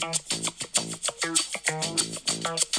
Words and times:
Thank 0.00 0.28
you. 2.76 2.77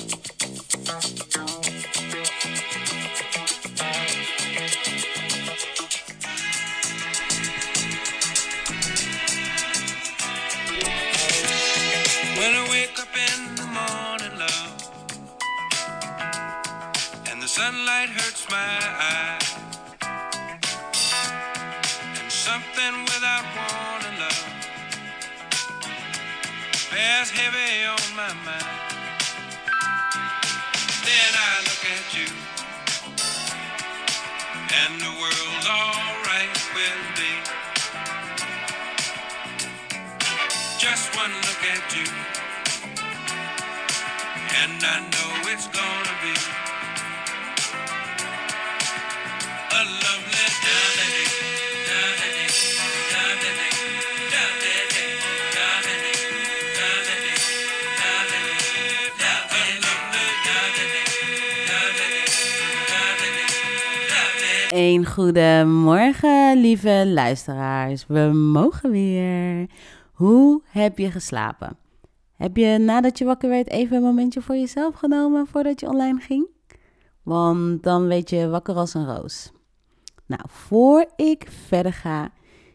At 41.74 41.96
you. 41.96 42.08
And 44.62 44.84
I 44.84 44.98
know 45.12 45.52
it's 45.52 45.68
gonna 45.68 46.16
be 46.24 46.34
a 49.72 49.84
lovely 50.04 50.48
day. 50.64 50.90
Een 64.72 65.06
goede 65.06 65.66
morgen, 65.66 66.62
lieve 66.62 67.04
luisteraars. 67.08 68.06
We 68.08 68.20
mogen 68.34 68.92
weer. 68.92 69.68
Hoe 70.20 70.62
heb 70.66 70.98
je 70.98 71.12
geslapen? 71.12 71.78
Heb 72.36 72.58
je 72.58 72.78
nadat 72.78 73.18
je 73.18 73.26
wakker 73.26 73.50
werd 73.50 73.70
even 73.70 73.98
een 73.98 74.04
momentje 74.04 74.42
voor 74.42 74.56
jezelf 74.56 74.96
genomen 74.96 75.48
voordat 75.48 75.80
je 75.80 75.88
online 75.88 76.20
ging? 76.20 76.48
Want 77.24 77.84
dan 77.84 78.08
weet 78.08 78.30
je 78.30 78.48
wakker 78.48 78.76
als 78.76 78.94
een 78.94 79.16
roos. 79.16 79.52
Nou, 80.26 80.42
voor 80.48 81.12
ik 81.16 81.48
verder 81.68 81.94
ga, 81.94 82.32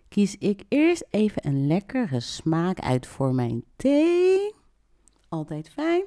kies 0.09 0.37
ik 0.39 0.65
eerst 0.69 1.07
even 1.11 1.47
een 1.47 1.67
lekkere 1.67 2.21
smaak 2.21 2.81
uit 2.81 3.07
voor 3.07 3.35
mijn 3.35 3.65
thee. 3.77 4.55
Altijd 5.29 5.69
fijn. 5.69 6.05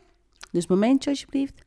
Dus 0.51 0.67
momentje 0.67 1.09
alsjeblieft. 1.09 1.61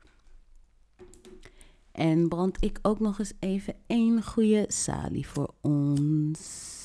En 1.93 2.29
brand 2.29 2.65
ik 2.65 2.79
ook 2.83 3.01
nog 3.01 3.19
eens 3.19 3.33
even 3.39 3.75
één 3.87 4.23
goede 4.23 4.65
salie 4.69 5.29
voor 5.29 5.55
ons. 5.61 6.80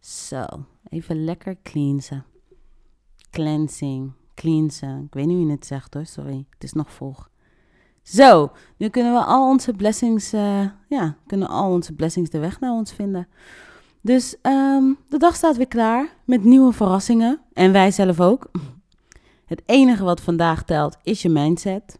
Zo, 0.00 0.44
even 0.88 1.24
lekker 1.24 1.56
cleansen. 1.62 2.24
Cleansing, 3.30 4.12
cleansen. 4.34 5.04
Ik 5.04 5.14
weet 5.14 5.26
niet 5.26 5.46
je 5.46 5.52
het 5.52 5.66
zegt 5.66 5.94
hoor, 5.94 6.06
sorry. 6.06 6.46
Het 6.50 6.64
is 6.64 6.72
nog 6.72 6.92
vroeg. 6.92 7.30
Zo, 8.02 8.52
nu 8.76 8.88
kunnen 8.88 9.12
we 9.12 9.24
al 9.24 9.48
onze 9.48 9.72
blessings, 9.72 10.32
eh, 10.32 10.66
ja, 10.88 11.16
kunnen 11.26 11.48
al 11.48 11.70
onze 11.70 11.92
blessings 11.92 12.30
de 12.30 12.38
weg 12.38 12.60
naar 12.60 12.72
ons 12.72 12.92
vinden. 12.92 13.28
Dus 14.02 14.36
ehm, 14.42 14.84
de 15.08 15.18
dag 15.18 15.36
staat 15.36 15.56
weer 15.56 15.68
klaar 15.68 16.16
met 16.24 16.44
nieuwe 16.44 16.72
verrassingen. 16.72 17.40
En 17.52 17.72
wij 17.72 17.90
zelf 17.90 18.20
ook. 18.20 18.50
Het 19.44 19.62
enige 19.66 20.04
wat 20.04 20.20
vandaag 20.20 20.64
telt 20.64 20.96
is 21.02 21.22
je 21.22 21.28
mindset. 21.28 21.98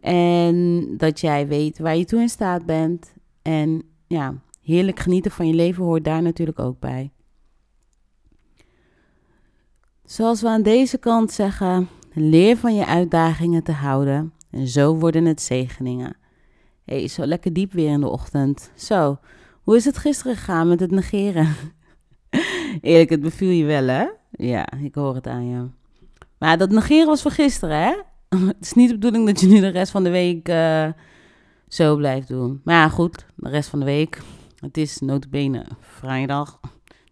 En 0.00 0.86
dat 0.96 1.20
jij 1.20 1.48
weet 1.48 1.78
waar 1.78 1.96
je 1.96 2.04
toe 2.04 2.20
in 2.20 2.28
staat 2.28 2.66
bent. 2.66 3.12
En 3.42 3.82
ja, 4.06 4.34
heerlijk 4.62 5.00
genieten 5.00 5.30
van 5.30 5.46
je 5.46 5.54
leven 5.54 5.84
hoort 5.84 6.04
daar 6.04 6.22
natuurlijk 6.22 6.58
ook 6.58 6.78
bij. 6.80 7.12
Zoals 10.04 10.40
we 10.40 10.48
aan 10.48 10.62
deze 10.62 10.98
kant 10.98 11.32
zeggen, 11.32 11.88
leer 12.12 12.56
van 12.56 12.74
je 12.74 12.86
uitdagingen 12.86 13.62
te 13.62 13.72
houden. 13.72 14.32
En 14.50 14.68
zo 14.68 14.96
worden 14.96 15.24
het 15.24 15.42
zegeningen. 15.42 16.16
Hé, 16.84 16.98
hey, 16.98 17.08
zo 17.08 17.26
lekker 17.26 17.52
diep 17.52 17.72
weer 17.72 17.90
in 17.90 18.00
de 18.00 18.08
ochtend. 18.08 18.70
Zo, 18.74 19.18
hoe 19.62 19.76
is 19.76 19.84
het 19.84 19.98
gisteren 19.98 20.36
gegaan 20.36 20.68
met 20.68 20.80
het 20.80 20.90
negeren? 20.90 21.48
Eerlijk, 22.80 23.10
het 23.10 23.20
beviel 23.20 23.48
je 23.48 23.64
wel, 23.64 23.86
hè? 23.86 24.06
Ja, 24.30 24.72
ik 24.72 24.94
hoor 24.94 25.14
het 25.14 25.26
aan 25.26 25.46
je. 25.48 25.66
Maar 26.38 26.58
dat 26.58 26.70
negeren 26.70 27.06
was 27.06 27.22
voor 27.22 27.30
gisteren, 27.30 27.76
hè? 27.76 27.94
het 28.46 28.56
is 28.60 28.72
niet 28.72 28.88
de 28.88 28.94
bedoeling 28.94 29.26
dat 29.26 29.40
je 29.40 29.46
nu 29.46 29.60
de 29.60 29.68
rest 29.68 29.92
van 29.92 30.04
de 30.04 30.10
week 30.10 30.48
uh, 30.48 30.88
zo 31.68 31.96
blijft 31.96 32.28
doen. 32.28 32.60
Maar 32.64 32.74
ja, 32.74 32.88
goed, 32.88 33.26
de 33.36 33.48
rest 33.48 33.68
van 33.68 33.78
de 33.78 33.84
week. 33.84 34.20
Het 34.62 34.76
is 34.76 34.98
notabene 34.98 35.66
vrijdag. 35.80 36.60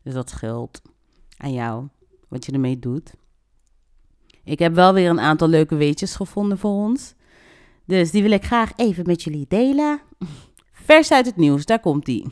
Dus 0.02 0.14
dat 0.14 0.30
scheelt 0.30 0.82
aan 1.36 1.52
jou, 1.52 1.88
wat 2.28 2.46
je 2.46 2.52
ermee 2.52 2.78
doet. 2.78 3.14
Ik 4.44 4.58
heb 4.58 4.74
wel 4.74 4.92
weer 4.92 5.10
een 5.10 5.20
aantal 5.20 5.48
leuke 5.48 5.74
weetjes 5.74 6.16
gevonden 6.16 6.58
voor 6.58 6.70
ons. 6.70 7.14
Dus 7.84 8.10
die 8.10 8.22
wil 8.22 8.30
ik 8.30 8.44
graag 8.44 8.72
even 8.76 9.06
met 9.06 9.22
jullie 9.22 9.46
delen. 9.48 10.00
Vers 10.72 11.12
uit 11.12 11.26
het 11.26 11.36
nieuws, 11.36 11.64
daar 11.64 11.80
komt 11.80 12.04
die. 12.04 12.26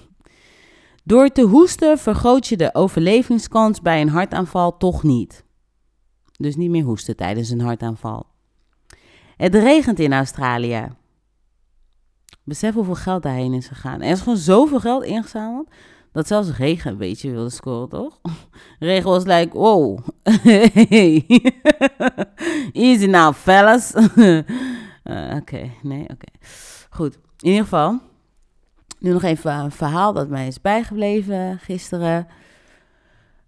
Door 1.05 1.29
te 1.29 1.43
hoesten 1.43 1.99
vergroot 1.99 2.47
je 2.47 2.57
de 2.57 2.75
overlevingskans 2.75 3.81
bij 3.81 4.01
een 4.01 4.09
hartaanval 4.09 4.77
toch 4.77 5.03
niet. 5.03 5.45
Dus 6.37 6.57
niet 6.57 6.71
meer 6.71 6.85
hoesten 6.85 7.17
tijdens 7.17 7.51
een 7.51 7.61
hartaanval. 7.61 8.27
Het 9.37 9.55
regent 9.55 9.99
in 9.99 10.13
Australië. 10.13 10.89
Besef 12.49 12.75
hoeveel 12.75 12.95
geld 12.95 13.23
daarheen 13.23 13.53
is 13.53 13.67
gegaan. 13.67 14.03
Er 14.03 14.11
is 14.11 14.21
gewoon 14.21 14.37
zoveel 14.37 14.81
geld 14.81 15.05
ingezameld. 15.05 15.69
Dat 16.13 16.27
zelfs 16.27 16.57
regen 16.57 16.91
een 16.91 16.97
beetje 16.97 17.31
wilde 17.31 17.51
scoren, 17.51 17.89
toch? 17.89 18.21
Regen 18.79 19.11
was 19.11 19.25
like, 19.25 19.59
wow. 19.59 19.99
Easy 22.73 23.07
now, 23.07 23.35
fellas. 23.35 23.95
uh, 23.95 24.43
oké, 25.41 25.71
nee, 25.83 26.03
oké. 26.03 26.27
Goed, 26.91 27.15
in 27.15 27.49
ieder 27.49 27.63
geval. 27.63 27.99
Nu 28.99 29.13
nog 29.13 29.23
even 29.23 29.53
een 29.53 29.71
verhaal 29.71 30.13
dat 30.13 30.29
mij 30.29 30.47
is 30.47 30.61
bijgebleven 30.61 31.59
gisteren. 31.59 32.27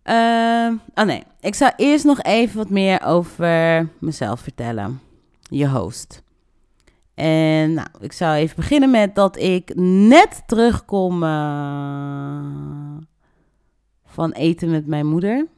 Uh, 0.05 0.73
oh 0.95 1.05
nee, 1.05 1.23
ik 1.41 1.55
zou 1.55 1.73
eerst 1.77 2.05
nog 2.05 2.23
even 2.23 2.57
wat 2.57 2.71
meer 2.71 3.03
over 3.05 3.89
mezelf 3.99 4.41
vertellen 4.41 5.01
je 5.41 5.69
host. 5.69 6.23
En 7.21 7.73
nou, 7.73 7.89
ik 7.99 8.13
zou 8.13 8.35
even 8.35 8.57
beginnen 8.57 8.91
met 8.91 9.15
dat 9.15 9.37
ik 9.37 9.75
net 9.77 10.43
terugkom 10.47 11.23
uh, 11.23 12.97
van 14.05 14.33
eten 14.33 14.71
met 14.71 14.87
mijn 14.87 15.07
moeder. 15.07 15.49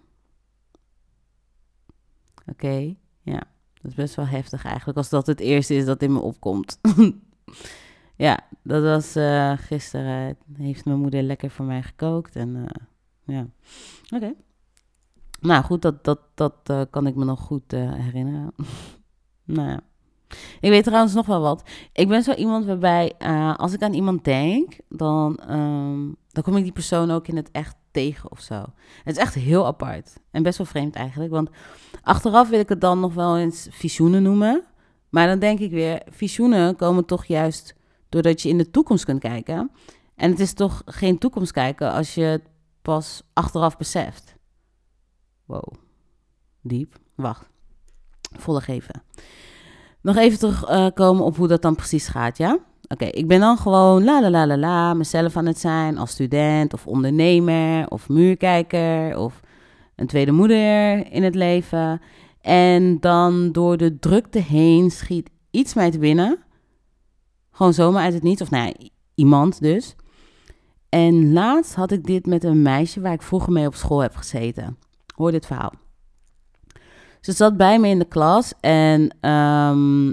Oké, 2.47 2.95
ja, 3.23 3.43
dat 3.75 3.91
is 3.91 3.95
best 3.95 4.15
wel 4.15 4.27
heftig 4.27 4.65
eigenlijk 4.65 4.99
als 4.99 5.09
dat 5.09 5.27
het 5.27 5.41
eerste 5.41 5.75
is 5.75 5.85
dat 5.85 6.03
in 6.03 6.13
me 6.13 6.19
opkomt. 6.19 6.81
ja, 8.27 8.41
dat 8.63 8.83
was 8.83 9.17
uh, 9.17 9.53
gisteren. 9.57 10.37
Heeft 10.57 10.85
mijn 10.85 10.99
moeder 10.99 11.23
lekker 11.23 11.51
voor 11.51 11.65
mij 11.65 11.83
gekookt 11.83 12.37
en 12.37 12.57
uh, 12.57 12.65
ja, 13.37 13.47
oké. 14.15 14.35
Nou 15.41 15.65
goed, 15.65 15.83
dat, 15.83 16.05
dat, 16.05 16.21
dat 16.35 16.91
kan 16.91 17.07
ik 17.07 17.15
me 17.15 17.25
nog 17.25 17.41
goed 17.41 17.71
herinneren. 17.71 18.53
Nou 19.45 19.69
ja. 19.69 19.81
Ik 20.61 20.71
weet 20.71 20.85
trouwens 20.85 21.15
nog 21.15 21.27
wel 21.27 21.41
wat. 21.41 21.63
Ik 21.93 22.09
ben 22.09 22.23
zo 22.23 22.33
iemand 22.33 22.65
waarbij, 22.65 23.13
uh, 23.19 23.57
als 23.57 23.73
ik 23.73 23.83
aan 23.83 23.95
iemand 23.95 24.25
denk, 24.25 24.77
dan, 24.89 25.41
um, 25.51 26.17
dan 26.29 26.43
kom 26.43 26.57
ik 26.57 26.63
die 26.63 26.73
persoon 26.73 27.11
ook 27.11 27.29
in 27.29 27.37
het 27.37 27.51
echt 27.51 27.77
tegen 27.91 28.31
of 28.31 28.41
zo. 28.41 28.65
Het 29.05 29.17
is 29.17 29.23
echt 29.23 29.35
heel 29.35 29.67
apart. 29.67 30.21
En 30.31 30.43
best 30.43 30.59
wel 30.59 30.67
vreemd 30.67 30.95
eigenlijk. 30.95 31.31
Want 31.31 31.51
achteraf 32.03 32.49
wil 32.49 32.61
ik 32.61 32.69
het 32.69 32.81
dan 32.81 33.01
nog 33.01 33.15
wel 33.15 33.39
eens 33.39 33.69
visioenen 33.71 34.23
noemen. 34.23 34.65
Maar 35.09 35.27
dan 35.27 35.39
denk 35.39 35.59
ik 35.59 35.71
weer, 35.71 36.03
visioenen 36.11 36.77
komen 36.77 37.05
toch 37.05 37.25
juist 37.25 37.75
doordat 38.09 38.43
je 38.43 38.49
in 38.49 38.59
de 38.59 38.71
toekomst 38.71 39.05
kunt 39.05 39.21
kijken. 39.21 39.71
En 40.15 40.31
het 40.31 40.41
is 40.41 40.53
toch 40.53 40.83
geen 40.85 41.19
toekomst 41.19 41.53
kijken 41.53 41.93
als 41.93 42.15
je 42.15 42.23
het 42.23 42.43
pas 42.83 43.23
achteraf 43.33 43.77
beseft. 43.77 44.35
Wow. 45.45 45.73
Diep. 46.61 46.99
Wacht. 47.15 47.49
Volle 48.39 48.61
geven. 48.61 49.03
Nog 50.03 50.17
even 50.17 50.39
terugkomen 50.39 51.25
op 51.25 51.37
hoe 51.37 51.49
dat 51.49 51.63
dan 51.63 51.75
precies 51.75 52.09
gaat, 52.09 52.39
ja? 52.39 52.59
Oké, 52.89 53.05
ik 53.05 53.29
ben 53.29 53.41
dan 53.41 53.57
gewoon 53.57 54.05
la 54.05 54.21
la 54.21 54.31
la 54.31 54.47
la 54.47 54.57
la 54.57 54.95
mezelf 54.95 55.37
aan 55.37 55.47
het 55.47 55.59
zijn 55.59 55.99
als 55.99 56.11
student 56.11 56.75
of 56.75 56.87
ondernemer 56.87 57.89
of 57.89 58.09
muurkijker 58.09 59.19
of 59.19 59.41
een 59.97 60.07
tweede 60.07 60.33
moeder 60.33 61.07
in 61.13 61.23
het 61.23 61.35
leven. 61.35 62.01
En 62.41 63.01
dan 63.01 63.53
door 63.53 63.77
de 63.77 63.99
drukte 63.99 64.39
heen 64.39 64.91
schiet 64.91 65.31
iets 65.51 65.75
mij 65.75 65.91
te 65.91 65.99
binnen. 65.99 66.39
Gewoon 67.51 67.75
zomaar 67.75 68.03
uit 68.03 68.15
het 68.15 68.23
niets, 68.23 68.43
of 68.43 68.51
nou 68.51 68.67
ja, 68.67 68.89
iemand 69.15 69.61
dus. 69.61 69.97
En 70.89 71.33
laatst 71.33 71.75
had 71.75 71.93
ik 71.93 72.05
dit 72.05 72.27
met 72.27 72.45
een 72.45 72.63
meisje 72.63 73.01
waar 73.01 73.13
ik 73.13 73.23
vroeger 73.23 73.53
mee 73.53 73.67
op 73.67 73.75
school 73.75 73.99
heb 73.99 74.15
gezeten. 74.15 74.79
Hoor 75.15 75.31
dit 75.31 75.47
verhaal. 75.47 75.73
Ze 77.23 77.33
zat 77.33 77.57
bij 77.57 77.79
me 77.79 77.89
in 77.89 77.99
de 77.99 78.05
klas 78.09 78.53
en 78.61 79.17
ehm, 79.21 80.13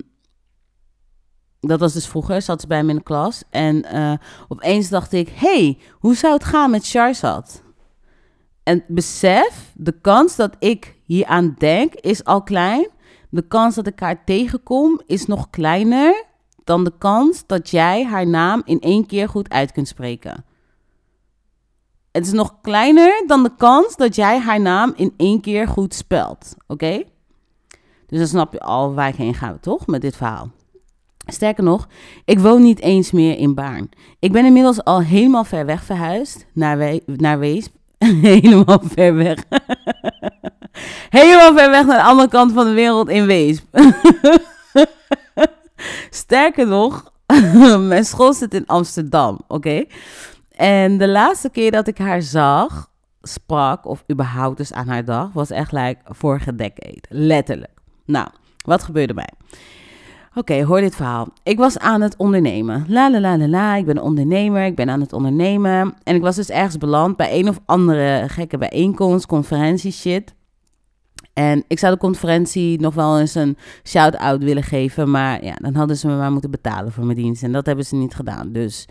dat 1.60 1.80
was 1.80 1.94
dus 1.94 2.08
vroeger, 2.08 2.42
zat 2.42 2.62
ze 2.62 2.68
bij 2.68 2.84
me 2.84 2.90
in 2.90 2.96
de 2.96 3.04
klas. 3.04 3.44
En 3.50 3.84
eh, 3.86 4.14
opeens 4.48 4.90
dacht 4.90 5.14
ik, 5.14 5.30
hey, 5.34 5.78
hoe 5.92 6.16
zou 6.16 6.34
het 6.34 6.44
gaan 6.44 6.72
met 6.72 6.88
Charizard? 6.88 7.62
En 8.64 8.84
besef, 8.88 9.72
de 9.74 10.00
kans 10.02 10.36
dat 10.36 10.56
ik 10.60 10.96
hier 11.06 11.26
aan 11.26 11.56
denk 11.58 11.94
is 11.94 12.24
al 12.24 12.44
klein. 12.44 12.88
De 13.30 13.48
kans 13.48 13.76
dat 13.76 13.88
ik 13.88 14.00
haar 14.00 14.24
tegenkom 14.26 15.02
is 15.06 15.26
nog 15.26 15.50
kleiner 15.50 16.26
dan 16.64 16.84
de 16.84 16.94
kans 16.98 17.44
dat 17.48 17.70
jij 17.70 18.06
haar 18.06 18.28
naam 18.28 18.62
in 18.66 18.80
één 18.80 19.06
keer 19.06 19.30
goed 19.30 19.50
uit 19.50 19.72
kunt 19.72 19.88
spreken. 19.88 20.46
Het 22.12 22.26
is 22.26 22.32
nog 22.32 22.56
kleiner 22.62 23.24
dan 23.28 23.44
de 23.44 23.52
kans 23.58 23.96
dat 23.96 24.16
jij 24.16 24.40
haar 24.40 24.62
naam 24.62 24.94
in 24.96 25.14
één 25.18 25.42
keer 25.42 25.68
goed 25.68 25.94
spelt. 25.94 26.56
Oké? 26.68 27.04
Dus 28.08 28.20
dan 28.20 28.28
snap 28.28 28.54
je 28.54 28.60
al 28.60 28.94
waar 28.94 29.08
ik 29.08 29.16
heen 29.16 29.34
ga, 29.34 29.58
toch? 29.62 29.88
Met 29.88 30.02
dit 30.02 30.16
verhaal. 30.16 30.50
Sterker 31.26 31.64
nog, 31.64 31.88
ik 32.26 32.40
woon 32.40 32.62
niet 32.62 32.80
eens 32.80 33.12
meer 33.12 33.38
in 33.38 33.56
Baarn. 33.56 33.90
Ik 34.20 34.32
ben 34.32 34.46
inmiddels 34.46 34.84
al 34.84 35.02
helemaal 35.02 35.44
ver 35.44 35.66
weg 35.66 35.84
verhuisd 35.84 36.46
naar, 36.54 36.78
We 36.78 37.02
naar 37.06 37.40
Weesp. 37.40 37.74
helemaal 38.22 38.82
ver 38.84 39.16
weg. 39.16 39.44
helemaal 41.20 41.54
ver 41.54 41.70
weg 41.70 41.86
naar 41.86 41.98
de 41.98 42.04
andere 42.04 42.30
kant 42.30 42.52
van 42.52 42.66
de 42.66 42.74
wereld 42.74 43.10
in 43.10 43.26
Weesp. 43.26 43.66
Sterker 46.10 46.68
nog, 46.68 47.12
mijn 47.80 48.06
school 48.06 48.34
zit 48.34 48.54
in 48.54 48.66
Amsterdam, 48.66 49.40
oké? 49.48 49.84
En 50.60 50.98
de 50.98 51.08
laatste 51.08 51.50
keer 51.50 51.72
dat 51.72 51.88
ik 51.88 51.98
haar 51.98 52.22
zag, 52.22 52.92
sprak, 53.22 53.86
of 53.86 54.04
überhaupt 54.12 54.58
dus 54.58 54.74
aan 54.74 54.88
haar 54.88 55.06
dag, 55.06 55.34
was 55.34 55.50
echt 55.50 55.72
like 55.72 55.98
vorige 56.04 56.56
decade. 56.56 57.02
Letterlijk. 57.10 57.72
Nou, 58.06 58.28
wat 58.66 58.84
gebeurde 58.84 59.14
mij? 59.14 59.30
Oké, 60.36 60.64
hoor 60.64 60.80
dit 60.80 60.96
verhaal. 60.96 61.28
Ik 61.44 61.58
was 61.58 61.78
aan 61.78 62.02
het 62.02 62.16
ondernemen. 62.18 62.86
La 62.88 63.12
la 63.12 63.20
la 63.20 63.38
la 63.38 63.48
la, 63.48 63.76
ik 63.76 63.86
ben 63.86 63.98
een 63.98 64.04
ondernemer, 64.04 64.66
ik 64.66 64.76
ben 64.76 64.90
aan 64.90 65.02
het 65.02 65.14
ondernemen. 65.14 65.94
En 66.04 66.16
ik 66.16 66.22
was 66.22 66.36
dus 66.36 66.50
ergens 66.50 66.78
beland 66.78 67.18
bij 67.18 67.40
een 67.40 67.50
of 67.50 67.60
andere 67.66 68.24
gekke 68.28 68.58
bijeenkomst, 68.58 69.26
conferentie 69.26 69.92
shit. 69.92 70.36
En 71.34 71.64
ik 71.68 71.80
zou 71.80 71.94
de 71.94 72.00
conferentie 72.00 72.80
nog 72.80 72.94
wel 72.94 73.20
eens 73.20 73.36
een 73.36 73.58
shout-out 73.84 74.44
willen 74.44 74.64
geven. 74.64 75.12
Maar 75.12 75.44
ja, 75.44 75.56
dan 75.56 75.76
hadden 75.76 75.98
ze 75.98 76.08
me 76.08 76.16
maar 76.16 76.32
moeten 76.32 76.52
betalen 76.52 76.92
voor 76.92 77.06
mijn 77.06 77.18
dienst. 77.18 77.44
En 77.44 77.52
dat 77.52 77.66
hebben 77.66 77.86
ze 77.86 77.96
niet 77.96 78.16
gedaan. 78.16 78.52
Dus 78.52 78.88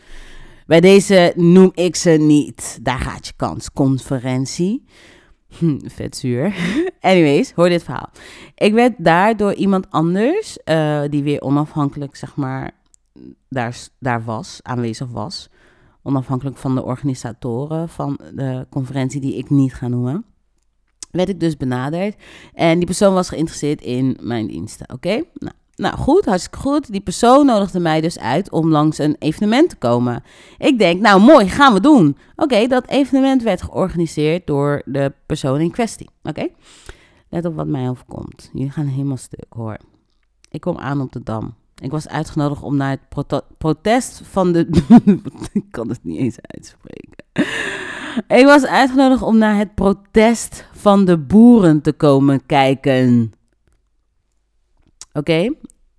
bij 0.69 0.81
deze 0.81 1.33
noem 1.37 1.71
ik 1.75 1.97
ze 1.97 2.11
niet. 2.11 2.79
Daar 2.83 2.99
gaat 2.99 3.27
je 3.27 3.33
kans. 3.37 3.73
Conferentie. 3.73 4.85
Hm, 5.59 5.79
vet 5.85 6.17
zuur. 6.17 6.55
Anyways, 7.01 7.53
hoor 7.53 7.69
dit 7.69 7.83
verhaal. 7.83 8.11
Ik 8.55 8.73
werd 8.73 8.95
daar 8.99 9.37
door 9.37 9.55
iemand 9.55 9.91
anders, 9.91 10.59
uh, 10.65 11.03
die 11.11 11.23
weer 11.23 11.41
onafhankelijk, 11.41 12.17
zeg 12.17 12.37
maar, 12.37 12.71
daar, 13.49 13.77
daar 13.99 14.25
was, 14.25 14.61
aanwezig 14.63 15.09
was. 15.09 15.49
Onafhankelijk 16.03 16.57
van 16.57 16.75
de 16.75 16.85
organisatoren 16.85 17.89
van 17.89 18.21
de 18.35 18.67
conferentie, 18.71 19.21
die 19.21 19.37
ik 19.37 19.51
niet 19.51 19.75
ga 19.75 19.89
noemen. 19.89 20.25
Werd 21.11 21.29
ik 21.29 21.41
dus 21.41 21.57
benaderd. 21.57 22.17
En 22.55 22.77
die 22.77 22.87
persoon 22.87 23.15
was 23.15 23.29
geïnteresseerd 23.29 23.81
in 23.81 24.19
mijn 24.23 24.47
diensten. 24.47 24.93
Oké? 24.93 25.23
Nou, 25.35 25.55
nou 25.79 25.97
goed, 25.97 26.25
hartstikke 26.25 26.59
goed. 26.59 26.93
Die 26.93 27.01
persoon 27.01 27.47
nodigde 27.47 27.81
mij 27.81 28.01
dus 28.01 28.19
uit 28.19 28.51
om 28.51 28.71
langs 28.71 28.99
een 28.99 29.17
evenement 29.19 29.69
te 29.69 29.77
komen. 29.77 30.23
Ik 30.59 30.79
denk, 30.79 31.01
nou 31.01 31.21
mooi, 31.21 31.49
gaan 31.49 31.73
we 31.73 31.81
doen. 31.81 32.17
Oké, 32.37 32.67
dat 32.67 32.89
evenement 32.89 33.43
werd 33.43 33.63
georganiseerd 33.63 34.47
door 34.47 34.83
de 34.85 35.13
persoon 35.27 35.61
in 35.61 35.71
kwestie. 35.71 36.09
Oké? 36.23 36.49
Let 37.29 37.45
op 37.45 37.55
wat 37.55 37.67
mij 37.67 37.89
overkomt. 37.89 38.51
Jullie 38.53 38.71
gaan 38.71 38.87
helemaal 38.87 39.17
stuk 39.17 39.47
hoor. 39.49 39.77
Ik 40.51 40.61
kom 40.61 40.79
aan 40.79 41.01
op 41.01 41.13
de 41.13 41.23
Dam. 41.23 41.55
Ik 41.81 41.91
was 41.91 42.09
uitgenodigd 42.09 42.63
om 42.63 42.77
naar 42.77 42.91
het 42.91 43.37
protest 43.59 44.21
van 44.25 44.53
de. 44.53 44.69
ik 45.53 45.65
kan 45.71 45.89
het 45.89 46.05
niet 46.05 46.19
eens 46.19 46.37
uitspreken. 46.41 47.25
Ik 48.29 48.45
was 48.45 48.67
uitgenodigd 48.67 49.23
om 49.23 49.39
naar 49.39 49.57
het 49.57 49.75
protest 49.75 50.69
van 50.73 51.05
de 51.05 51.19
boeren 51.19 51.83
te 51.83 51.93
komen 51.93 52.47
kijken. 52.47 53.33
Oké? 55.13 55.55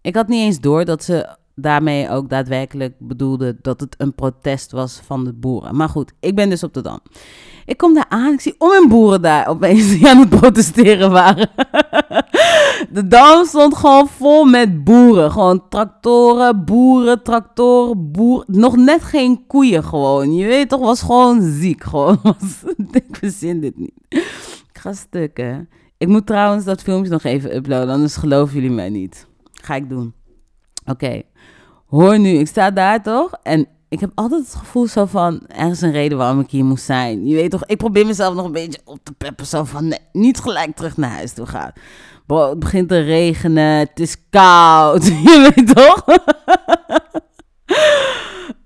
Ik 0.10 0.16
had 0.16 0.28
niet 0.28 0.42
eens 0.42 0.60
door 0.60 0.86
dat 0.86 1.04
ze 1.04 1.36
daarmee 1.56 2.10
ook 2.10 2.30
daadwerkelijk 2.30 2.94
bedoelde 3.00 3.58
dat 3.62 3.80
het 3.80 3.96
een 3.98 4.16
protest 4.16 4.72
was 4.72 5.02
van 5.06 5.24
de 5.24 5.34
boeren. 5.34 5.76
Maar 5.76 5.90
goed, 5.90 6.12
ik 6.20 6.36
ben 6.36 6.50
dus 6.50 6.64
op 6.64 6.74
de 6.74 6.82
Dam. 6.82 7.00
Ik 7.66 7.78
kom 7.78 7.94
daar 7.94 8.06
aan, 8.10 8.34
ik 8.34 8.42
zie 8.42 8.56
om 8.58 8.70
mijn 8.70 8.88
boeren 8.88 9.22
daar 9.22 9.48
opeens 9.48 9.90
die 9.90 10.08
aan 10.08 10.18
het 10.18 10.30
protesteren 10.30 11.12
waren. 11.12 11.50
De 12.94 13.08
dam 13.08 13.46
stond 13.46 13.76
gewoon 13.76 14.08
vol 14.08 14.46
met 14.46 14.84
boeren. 14.84 15.32
Gewoon 15.32 15.70
tractoren, 15.70 16.66
boeren, 16.66 17.24
tractoren, 17.24 18.12
boeren. 18.12 18.46
Nog 18.60 18.76
net 18.76 19.04
geen 19.04 19.48
koeien 19.48 19.84
gewoon. 19.84 20.34
Je 20.34 20.46
weet 20.46 20.70
toch, 20.70 20.80
was 20.80 21.02
gewoon 21.02 21.42
ziek. 21.42 21.84
Gewoon. 21.84 22.20
ik 22.92 23.06
verzin 23.12 23.60
dit 23.60 23.78
niet. 23.78 23.94
Ik 24.10 24.70
ga 24.74 24.94
stukken. 24.94 25.70
Ik 25.98 26.08
moet 26.08 26.26
trouwens 26.26 26.66
dat 26.66 26.82
filmpje 26.82 27.12
nog 27.12 27.24
even 27.24 27.56
uploaden, 27.56 27.94
anders 27.94 28.16
geloven 28.16 28.56
jullie 28.56 28.72
mij 28.76 28.90
niet. 28.90 29.28
Ga 29.64 29.76
ik 29.76 29.90
doen. 29.90 30.14
Oké. 30.86 31.22
Hoor 31.86 32.20
nu, 32.20 32.30
ik 32.30 32.48
sta 32.48 32.72
daar 32.72 33.04
toch? 33.04 33.32
En 33.44 33.68
ik 33.90 34.00
heb 34.00 34.12
altijd 34.16 34.42
het 34.42 34.56
gevoel 34.56 34.88
zo 34.88 35.06
van, 35.06 35.42
er 35.48 35.72
is 35.72 35.82
een 35.82 35.92
reden 35.92 36.18
waarom 36.18 36.40
ik 36.40 36.50
hier 36.50 36.66
moest 36.66 36.86
zijn. 36.86 37.28
Je 37.28 37.36
weet 37.36 37.52
toch, 37.52 37.66
ik 37.66 37.78
probeer 37.78 38.06
mezelf 38.06 38.36
nog 38.36 38.46
een 38.46 38.52
beetje 38.52 38.82
op 38.86 39.00
te 39.04 39.12
peppen. 39.12 39.46
Zo 39.46 39.64
van, 39.64 39.88
nee, 39.88 40.00
niet 40.12 40.40
gelijk 40.40 40.76
terug 40.76 40.98
naar 40.98 41.10
huis 41.10 41.34
toe 41.34 41.46
gaan. 41.46 41.72
Bro, 42.26 42.50
het 42.50 42.60
begint 42.60 42.90
te 42.90 43.00
regenen, 43.00 43.78
het 43.78 44.00
is 44.00 44.16
koud. 44.30 45.06
Je 45.26 45.52
weet 45.56 45.76
toch? 45.76 46.04
Hé, 47.66 47.76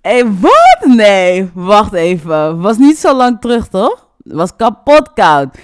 hey, 0.11 0.25
wat? 0.39 0.95
Nee, 0.95 1.49
wacht 1.53 1.93
even. 1.93 2.61
Was 2.61 2.77
niet 2.77 2.97
zo 2.97 3.15
lang 3.15 3.41
terug, 3.41 3.67
toch? 3.67 4.07
Was 4.17 4.55
kapot 4.55 5.13
koud. 5.13 5.57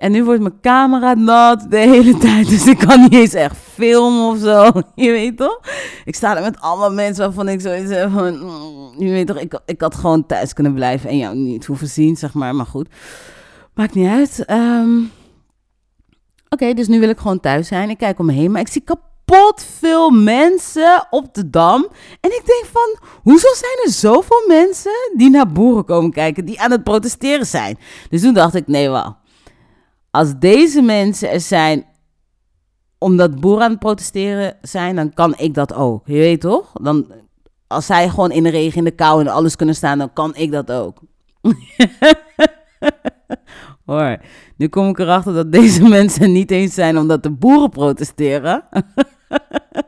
En 0.00 0.12
nu 0.12 0.24
wordt 0.24 0.40
mijn 0.40 0.60
camera 0.60 1.14
nat 1.14 1.66
de 1.70 1.76
hele 1.76 2.18
tijd. 2.18 2.48
Dus 2.48 2.66
ik 2.66 2.78
kan 2.78 3.00
niet 3.00 3.12
eens 3.12 3.34
echt 3.34 3.56
filmen 3.56 4.28
of 4.28 4.38
zo. 4.38 4.70
Je 5.04 5.10
weet 5.10 5.36
toch? 5.36 5.60
Ik 6.04 6.14
sta 6.14 6.36
er 6.36 6.42
met 6.42 6.60
allemaal 6.60 6.92
mensen 6.92 7.24
waarvan 7.24 7.48
ik 7.48 7.60
zoiets 7.60 7.90
heb 7.90 8.10
van... 8.10 8.38
Mm, 8.38 8.94
je 8.98 9.10
weet 9.10 9.26
toch, 9.26 9.38
ik, 9.38 9.60
ik 9.66 9.80
had 9.80 9.94
gewoon 9.94 10.26
thuis 10.26 10.52
kunnen 10.52 10.74
blijven 10.74 11.10
en 11.10 11.16
jou 11.16 11.36
niet 11.36 11.66
hoeven 11.66 11.88
zien, 11.88 12.16
zeg 12.16 12.34
maar. 12.34 12.54
Maar 12.54 12.66
goed, 12.66 12.88
maakt 13.74 13.94
niet 13.94 14.08
uit. 14.08 14.44
Ehm, 14.44 14.98
oké, 16.48 16.74
dus 16.74 16.88
nu 16.88 17.00
wil 17.00 17.08
ik 17.08 17.18
gewoon 17.18 17.40
thuis 17.40 17.68
zijn. 17.68 17.90
Ik 17.90 17.98
kijk 17.98 18.18
om 18.18 18.26
me 18.26 18.32
heen, 18.32 18.50
maar 18.50 18.60
ik 18.60 18.68
zie 18.68 18.82
kapot 18.84 19.64
veel 19.78 20.10
mensen 20.10 21.06
op 21.10 21.34
de 21.34 21.50
Dam. 21.50 21.88
En 22.20 22.30
ik 22.30 22.42
denk 22.44 22.64
van, 22.72 23.08
hoezo 23.22 23.54
zijn 23.54 23.80
er 23.84 23.90
zoveel 23.90 24.44
mensen 24.48 25.12
die 25.16 25.30
naar 25.30 25.52
boeren 25.52 25.84
komen 25.84 26.10
kijken, 26.10 26.44
die 26.44 26.60
aan 26.60 26.70
het 26.70 26.84
protesteren 26.84 27.46
zijn? 27.46 27.78
Dus 28.10 28.20
toen 28.20 28.34
dacht 28.34 28.54
ik, 28.54 28.66
nee, 28.66 28.90
wel 28.90 29.18
als 30.10 30.38
deze 30.38 30.82
mensen 30.82 31.30
er 31.30 31.40
zijn 31.40 31.84
omdat 32.98 33.40
boeren 33.40 33.64
aan 33.64 33.70
het 33.70 33.78
protesteren 33.78 34.56
zijn, 34.62 34.96
dan 34.96 35.14
kan 35.14 35.34
ik 35.36 35.54
dat 35.54 35.74
ook. 35.74 36.06
Je 36.06 36.18
weet 36.18 36.40
toch? 36.40 36.72
Dan, 36.72 37.06
als 37.66 37.86
zij 37.86 38.08
gewoon 38.08 38.30
in 38.30 38.42
de 38.42 38.48
regen, 38.48 38.78
in 38.78 38.84
de 38.84 38.90
kou 38.90 39.20
en 39.20 39.28
alles 39.28 39.56
kunnen 39.56 39.74
staan, 39.74 39.98
dan 39.98 40.12
kan 40.12 40.36
ik 40.36 40.52
dat 40.52 40.72
ook. 40.72 40.98
Hoor, 43.86 44.18
nu 44.56 44.68
kom 44.68 44.88
ik 44.88 44.98
erachter 44.98 45.34
dat 45.34 45.52
deze 45.52 45.88
mensen 45.98 46.32
niet 46.32 46.50
eens 46.50 46.74
zijn 46.74 46.98
omdat 46.98 47.22
de 47.22 47.30
boeren 47.30 47.70
protesteren. 47.70 48.64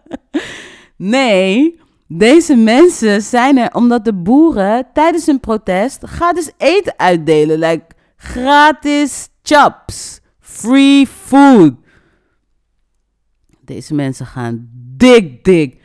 nee, 0.97 1.81
deze 2.07 2.57
mensen 2.57 3.23
zijn 3.23 3.59
er 3.59 3.75
omdat 3.75 4.05
de 4.05 4.14
boeren 4.14 4.87
tijdens 4.93 5.26
een 5.26 5.41
protest 5.41 6.05
gratis 6.05 6.52
eten 6.57 6.95
uitdelen. 6.97 7.59
Like 7.59 7.85
gratis 8.17 9.29
chops. 9.53 10.21
Free 10.41 11.07
food. 11.07 11.75
Deze 13.61 13.95
mensen 13.95 14.27
gaan 14.27 14.69
dik, 14.97 15.45
dik. 15.45 15.81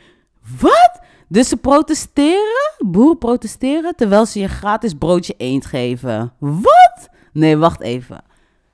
Wat? 0.60 1.00
Dus 1.28 1.48
ze 1.48 1.56
protesteren? 1.56 2.74
Boeren 2.78 3.18
protesteren 3.18 3.96
terwijl 3.96 4.26
ze 4.26 4.40
je 4.40 4.48
gratis 4.48 4.94
broodje 4.94 5.34
eend 5.36 5.66
geven. 5.66 6.32
Wat? 6.38 7.08
Nee, 7.32 7.56
wacht 7.56 7.80
even. 7.80 8.22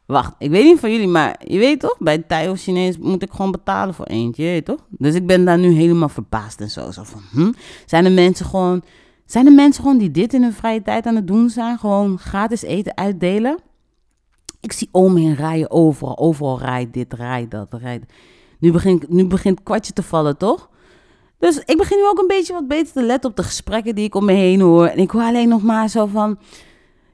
Wacht, 0.07 0.35
ik 0.39 0.51
weet 0.51 0.65
niet 0.65 0.81
van 0.81 0.91
jullie, 0.91 1.07
maar 1.07 1.41
je 1.47 1.59
weet 1.59 1.81
toch? 1.81 1.97
Bij 1.99 2.19
Thai 2.19 2.49
of 2.49 2.61
Chinees 2.61 2.99
moet 2.99 3.23
ik 3.23 3.31
gewoon 3.31 3.51
betalen 3.51 3.95
voor 3.95 4.07
eentje, 4.07 4.45
je 4.45 4.63
toch? 4.63 4.87
Dus 4.91 5.15
ik 5.15 5.27
ben 5.27 5.45
daar 5.45 5.59
nu 5.59 5.73
helemaal 5.73 6.09
verbaasd 6.09 6.61
en 6.61 6.71
zo. 6.71 6.91
Zo 6.91 7.03
van, 7.05 7.23
hm? 7.31 7.53
Zijn 7.87 8.05
er 8.05 8.13
mensen 8.13 8.47
gewoon... 8.47 8.83
Zijn 9.27 9.47
er 9.47 9.53
mensen 9.53 9.83
gewoon 9.83 9.99
die 9.99 10.11
dit 10.11 10.35
in 10.35 10.43
hun 10.43 10.53
vrije 10.53 10.83
tijd 10.83 11.07
aan 11.07 11.17
het 11.17 11.27
doen 11.27 11.51
zijn? 11.51 11.79
Gewoon 11.79 12.19
gratis 12.19 12.63
eten 12.63 12.97
uitdelen? 12.97 13.59
Ik 14.64 14.73
zie 14.73 14.88
om 14.90 15.16
in 15.16 15.33
rijen 15.33 15.71
overal. 15.71 16.18
Overal 16.18 16.59
rijdt 16.59 16.92
dit, 16.92 17.12
rijdt 17.12 17.50
dat, 17.50 17.66
rijdt. 17.71 18.12
Nu 18.59 18.73
begint, 18.73 19.09
nu 19.09 19.26
begint 19.26 19.62
kwartje 19.62 19.92
te 19.92 20.02
vallen, 20.02 20.37
toch? 20.37 20.68
Dus 21.38 21.62
ik 21.64 21.76
begin 21.76 21.99
nu 21.99 22.06
ook 22.06 22.18
een 22.18 22.26
beetje 22.26 22.52
wat 22.52 22.68
beter 22.68 22.92
te 22.92 23.02
letten 23.02 23.30
op 23.30 23.37
de 23.37 23.42
gesprekken 23.42 23.94
die 23.94 24.04
ik 24.04 24.14
om 24.14 24.25
me 24.25 24.33
heen 24.33 24.61
hoor. 24.61 24.87
En 24.87 24.99
ik 24.99 25.11
hoor 25.11 25.23
alleen 25.23 25.49
nog 25.49 25.62
maar 25.62 25.88
zo 25.88 26.06
van... 26.06 26.38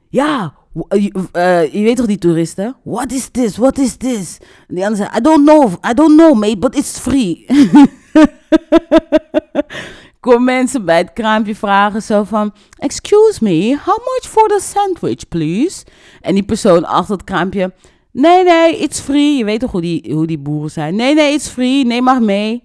ja, 0.09 0.53
eh, 0.87 1.03
je 1.03 1.27
eh, 1.31 1.73
je 1.73 1.81
weet 1.81 1.95
toch 1.95 2.05
die 2.05 2.17
toeristen? 2.17 2.75
What 2.83 3.11
is 3.11 3.29
this? 3.29 3.57
What 3.57 3.77
is 3.77 3.95
this? 3.95 4.37
En 4.67 4.75
die 4.75 4.85
andere 4.85 5.03
zei, 5.03 5.17
I 5.17 5.21
don't 5.21 5.47
know, 5.47 5.73
I 5.91 5.93
don't 5.93 6.17
know, 6.17 6.39
mate, 6.39 6.57
but 6.57 6.75
it's 6.75 6.99
free. 6.99 7.45
Kom 10.21 10.43
mensen 10.43 10.85
bij 10.85 10.97
het 10.97 11.13
kraampje 11.13 11.55
vragen 11.55 12.01
zo 12.01 12.23
van, 12.23 12.53
excuse 12.77 13.43
me, 13.43 13.77
how 13.85 13.97
much 13.97 14.27
for 14.27 14.47
the 14.47 14.59
sandwich, 14.61 15.27
please? 15.27 15.85
En 16.19 16.33
die 16.33 16.43
persoon 16.43 16.85
achter 16.85 17.15
het 17.15 17.23
kraampje, 17.23 17.73
nee, 18.11 18.43
nee, 18.43 18.77
it's 18.77 18.99
free. 18.99 19.37
Je 19.37 19.45
weet 19.45 19.59
toch 19.59 19.71
hoe 19.71 19.81
die, 19.81 20.13
hoe 20.13 20.27
die 20.27 20.39
boeren 20.39 20.71
zijn? 20.71 20.95
Nee, 20.95 21.13
nee, 21.13 21.33
it's 21.33 21.47
free, 21.47 21.85
neem 21.85 22.03
maar 22.03 22.21
mee. 22.21 22.63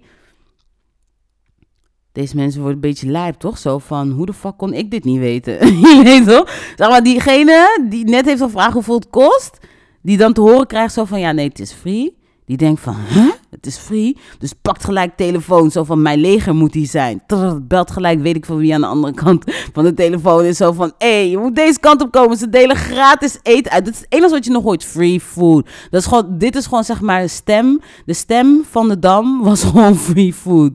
Deze 2.11 2.35
mensen 2.35 2.61
worden 2.61 2.75
een 2.83 2.89
beetje 2.89 3.09
lijp, 3.09 3.35
toch? 3.35 3.57
Zo 3.57 3.77
van, 3.77 4.11
hoe 4.11 4.25
de 4.25 4.33
fuck 4.33 4.57
kon 4.57 4.73
ik 4.73 4.91
dit 4.91 5.03
niet 5.03 5.19
weten? 5.19 5.53
je 5.79 6.01
weet 6.03 6.27
toch? 6.27 6.73
Zeg 6.75 6.89
maar, 6.89 7.03
diegene 7.03 7.85
die 7.89 8.05
net 8.05 8.25
heeft 8.25 8.41
gevraagd 8.41 8.73
hoeveel 8.73 8.95
het 8.95 9.09
kost, 9.09 9.57
die 10.01 10.17
dan 10.17 10.33
te 10.33 10.41
horen 10.41 10.67
krijgt 10.67 10.93
zo 10.93 11.05
van, 11.05 11.19
ja, 11.19 11.31
nee, 11.31 11.47
het 11.47 11.59
is 11.59 11.73
free. 11.73 12.16
Die 12.47 12.57
denkt 12.57 12.81
van, 12.81 12.95
huh? 13.09 13.31
Het 13.49 13.65
is 13.65 13.77
free. 13.77 14.17
Dus 14.39 14.53
pakt 14.61 14.83
gelijk 14.83 15.17
telefoon, 15.17 15.71
zo 15.71 15.83
van, 15.83 16.01
mijn 16.01 16.19
leger 16.19 16.55
moet 16.55 16.73
die 16.73 16.87
zijn. 16.87 17.23
Trrr, 17.25 17.65
belt 17.67 17.91
gelijk, 17.91 18.19
weet 18.19 18.35
ik 18.35 18.45
van 18.45 18.57
wie 18.57 18.73
aan 18.73 18.81
de 18.81 18.87
andere 18.87 19.13
kant 19.13 19.43
van 19.73 19.83
de 19.83 19.93
telefoon 19.93 20.43
is. 20.43 20.57
Zo 20.57 20.71
van, 20.71 20.93
hé, 20.97 21.07
hey, 21.07 21.29
je 21.29 21.37
moet 21.37 21.55
deze 21.55 21.79
kant 21.79 22.01
op 22.01 22.11
komen. 22.11 22.37
Ze 22.37 22.49
delen 22.49 22.75
gratis 22.75 23.39
eten 23.43 23.71
uit. 23.71 23.85
Dat 23.85 23.93
is 23.93 23.99
het 23.99 24.13
enige 24.13 24.33
wat 24.33 24.45
je 24.45 24.51
nog 24.51 24.63
hoort, 24.63 24.83
free 24.83 25.19
food. 25.19 25.69
Dat 25.89 26.01
is 26.01 26.07
gewoon, 26.07 26.37
dit 26.37 26.55
is 26.55 26.65
gewoon, 26.65 26.83
zeg 26.83 27.01
maar, 27.01 27.21
de 27.21 27.27
stem. 27.27 27.81
De 28.05 28.13
stem 28.13 28.63
van 28.69 28.87
de 28.87 28.99
dam 28.99 29.43
was 29.43 29.63
gewoon 29.69 29.95
free 29.95 30.33
food. 30.33 30.71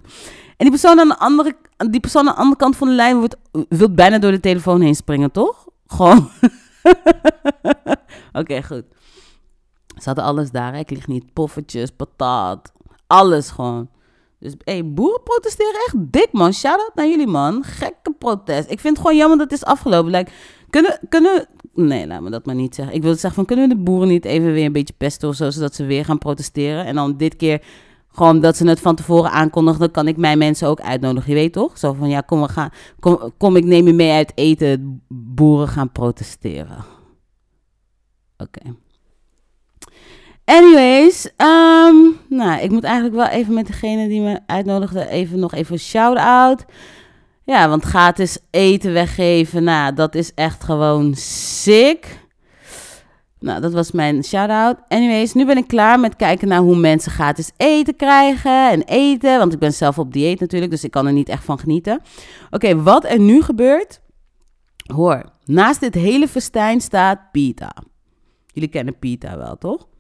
En 0.57 0.69
die 0.69 0.71
persoon 0.71 1.01
aan 1.01 1.09
de 1.09 1.19
andere, 1.19 1.57
die 1.91 2.01
persoon 2.01 2.29
aan 2.29 2.35
de 2.35 2.41
andere 2.41 2.57
kant 2.57 2.77
van 2.77 2.89
de 2.89 2.95
lijn 2.95 3.19
wordt, 3.19 3.37
wil 3.69 3.91
bijna 3.91 4.19
door 4.19 4.31
de 4.31 4.41
telefoon 4.41 4.81
heen 4.81 4.95
springen, 4.95 5.31
toch? 5.31 5.67
Gewoon. 5.87 6.29
Oké, 8.41 8.63
goed. 8.63 8.85
Ze 10.03 10.09
hadden 10.09 10.25
alles 10.25 10.51
daar. 10.51 10.79
Ik 10.79 10.91
lig 10.91 11.07
niet. 11.07 11.33
Poffertjes, 11.33 11.91
patat. 11.91 12.73
Alles 13.07 13.51
gewoon. 13.51 13.89
Dus 14.39 14.55
hey, 14.65 14.93
boeren 14.93 15.23
protesteren 15.23 15.81
echt 15.87 15.95
dik, 15.99 16.29
man. 16.33 16.53
Shout-out 16.53 16.95
naar 16.95 17.09
jullie, 17.09 17.27
man. 17.27 17.65
Gekke 17.65 18.13
protest. 18.19 18.71
Ik 18.71 18.81
vind 18.81 18.97
het 18.97 19.07
gewoon 19.07 19.17
jammer 19.17 19.39
dat 19.39 19.51
het 19.51 19.61
is 19.61 19.67
afgelopen. 19.67 20.11
Like, 20.11 20.31
kunnen, 20.71 20.99
kunnen... 21.09 21.49
Nee, 21.75 22.07
laat 22.07 22.21
me 22.21 22.31
dat 22.31 22.47
maar 22.47 22.55
niet 22.55 22.75
zeggen. 22.75 22.95
Ik 22.95 23.03
wil 23.03 23.13
zeggen 23.13 23.33
van, 23.33 23.45
kunnen 23.45 23.69
we 23.69 23.75
de 23.75 23.81
boeren 23.81 24.09
niet 24.09 24.25
even 24.25 24.53
weer 24.53 24.65
een 24.65 24.73
beetje 24.73 24.95
pesten 24.97 25.29
of 25.29 25.35
zo, 25.35 25.51
zodat 25.51 25.75
ze 25.75 25.85
weer 25.85 26.05
gaan 26.05 26.19
protesteren? 26.19 26.85
En 26.85 26.95
dan 26.95 27.17
dit 27.17 27.37
keer 27.37 27.63
gewoon 28.09 28.41
dat 28.41 28.57
ze 28.57 28.69
het 28.69 28.81
van 28.81 28.95
tevoren 28.95 29.31
aankondigen, 29.31 29.81
dan 29.81 29.91
kan 29.91 30.09
ik 30.09 30.17
mijn 30.17 30.39
mensen 30.39 30.69
ook 30.69 30.81
uitnodigen. 30.81 31.31
Je 31.31 31.37
weet 31.37 31.53
toch? 31.53 31.79
Zo 31.79 31.93
van, 31.93 32.09
ja, 32.09 32.21
kom, 32.21 32.41
we 32.41 32.49
gaan, 32.49 32.71
kom, 33.01 33.33
kom 33.39 33.57
ik 33.57 33.65
neem 33.65 33.87
je 33.87 33.93
mee 33.93 34.13
uit 34.13 34.33
eten. 34.35 35.03
Boeren 35.09 35.69
gaan 35.69 35.93
protesteren. 35.93 36.85
Oké. 38.37 38.61
Anyways, 40.53 41.29
ehm, 41.37 41.97
nou, 42.29 42.61
ik 42.61 42.71
moet 42.71 42.85
eigenlijk 42.85 43.15
wel 43.15 43.27
even 43.27 43.55
met 43.55 43.67
degene 43.67 44.09
die 44.09 44.21
me 44.21 44.39
uitnodigde 44.47 45.09
even 45.09 45.39
nog 45.39 45.53
even 45.53 45.73
een 45.73 45.79
shout-out. 45.79 46.65
Ja, 47.45 47.69
want 47.69 47.85
gratis 47.85 48.39
eten 48.51 48.93
weggeven, 48.93 49.65
nou, 49.65 49.95
dat 49.95 50.15
is 50.15 50.35
echt 50.35 50.65
gewoon 50.65 51.15
sick. 51.15 52.21
Nou, 53.39 53.61
dat 53.61 53.73
was 53.73 53.91
mijn 53.91 54.25
shout-out. 54.25 54.77
Anyways, 54.89 55.33
nu 55.33 55.47
ben 55.47 55.57
ik 55.57 55.67
klaar 55.67 56.01
met 56.01 56.17
kijken 56.17 56.49
naar 56.49 56.61
hoe 56.61 56.77
mensen 56.77 57.13
gratis 57.13 57.51
eten 57.57 57.97
krijgen 57.97 58.71
en 58.71 58.83
eten. 58.83 59.39
Want 59.39 59.53
ik 59.53 59.59
ben 59.59 59.73
zelf 59.73 59.99
op 59.99 60.13
dieet 60.13 60.41
natuurlijk, 60.41 60.71
dus 60.71 60.85
ik 60.85 60.91
kan 60.91 61.07
er 61.07 61.13
niet 61.13 61.29
echt 61.29 61.45
van 61.45 61.59
genieten. 61.59 62.01
Oké, 62.51 62.83
wat 62.83 63.05
er 63.05 63.21
nu 63.21 63.43
gebeurt. 63.43 64.01
Hoor, 64.95 65.25
naast 65.45 65.81
dit 65.81 65.95
hele 65.95 66.29
festijn 66.29 66.81
staat 66.81 67.31
pita. 67.31 67.75
Jullie 68.47 68.69
kennen 68.69 68.99
pita 68.99 69.39
wel, 69.39 69.59
toch? 69.59 69.91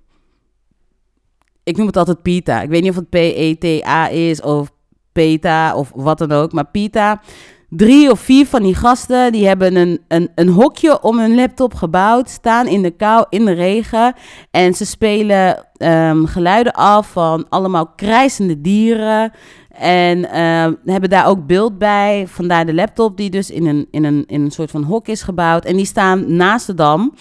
Ik 1.64 1.76
noem 1.76 1.86
het 1.86 1.96
altijd 1.96 2.22
pita. 2.22 2.60
Ik 2.60 2.68
weet 2.68 2.82
niet 2.82 2.90
of 2.90 2.96
het 2.96 3.10
P-E-T-A 3.10 4.08
is 4.08 4.40
of 4.40 4.70
peta 5.12 5.76
of 5.76 5.92
wat 5.94 6.18
dan 6.18 6.32
ook. 6.32 6.52
Maar 6.52 6.66
pita, 6.66 7.20
drie 7.68 8.10
of 8.10 8.20
vier 8.20 8.46
van 8.46 8.62
die 8.62 8.74
gasten, 8.74 9.32
die 9.32 9.46
hebben 9.46 9.76
een, 9.76 10.00
een, 10.08 10.30
een 10.34 10.48
hokje 10.48 11.02
om 11.02 11.18
hun 11.18 11.34
laptop 11.34 11.74
gebouwd. 11.74 12.30
Staan 12.30 12.66
in 12.66 12.82
de 12.82 12.90
kou, 12.90 13.26
in 13.28 13.44
de 13.44 13.52
regen. 13.52 14.14
En 14.50 14.74
ze 14.74 14.86
spelen 14.86 15.66
ehm, 15.76 16.24
geluiden 16.24 16.72
af 16.72 17.12
van 17.12 17.46
allemaal 17.48 17.86
krijzende 17.86 18.60
dieren. 18.60 19.32
En 19.78 20.30
ehm, 20.30 20.74
hebben 20.84 21.10
daar 21.10 21.26
ook 21.26 21.46
beeld 21.46 21.78
bij. 21.78 22.24
Vandaar 22.28 22.66
de 22.66 22.74
laptop 22.74 23.16
die 23.16 23.30
dus 23.30 23.50
in 23.50 23.66
een, 23.66 23.86
in, 23.90 24.04
een, 24.04 24.24
in 24.26 24.42
een 24.42 24.50
soort 24.50 24.70
van 24.70 24.82
hok 24.82 25.08
is 25.08 25.22
gebouwd. 25.22 25.64
En 25.64 25.76
die 25.76 25.86
staan 25.86 26.36
naast 26.36 26.66
de 26.66 26.74
dam. 26.74 27.14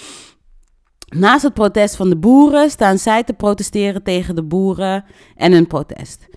Naast 1.15 1.44
het 1.44 1.53
protest 1.53 1.96
van 1.96 2.10
de 2.10 2.18
boeren 2.18 2.70
staan 2.70 2.98
zij 2.98 3.24
te 3.24 3.34
protesteren 3.34 4.03
tegen 4.03 4.36
de 4.36 4.44
boeren 4.44 5.06
en 5.36 5.51
hun 5.51 5.68
protest. 5.68 6.27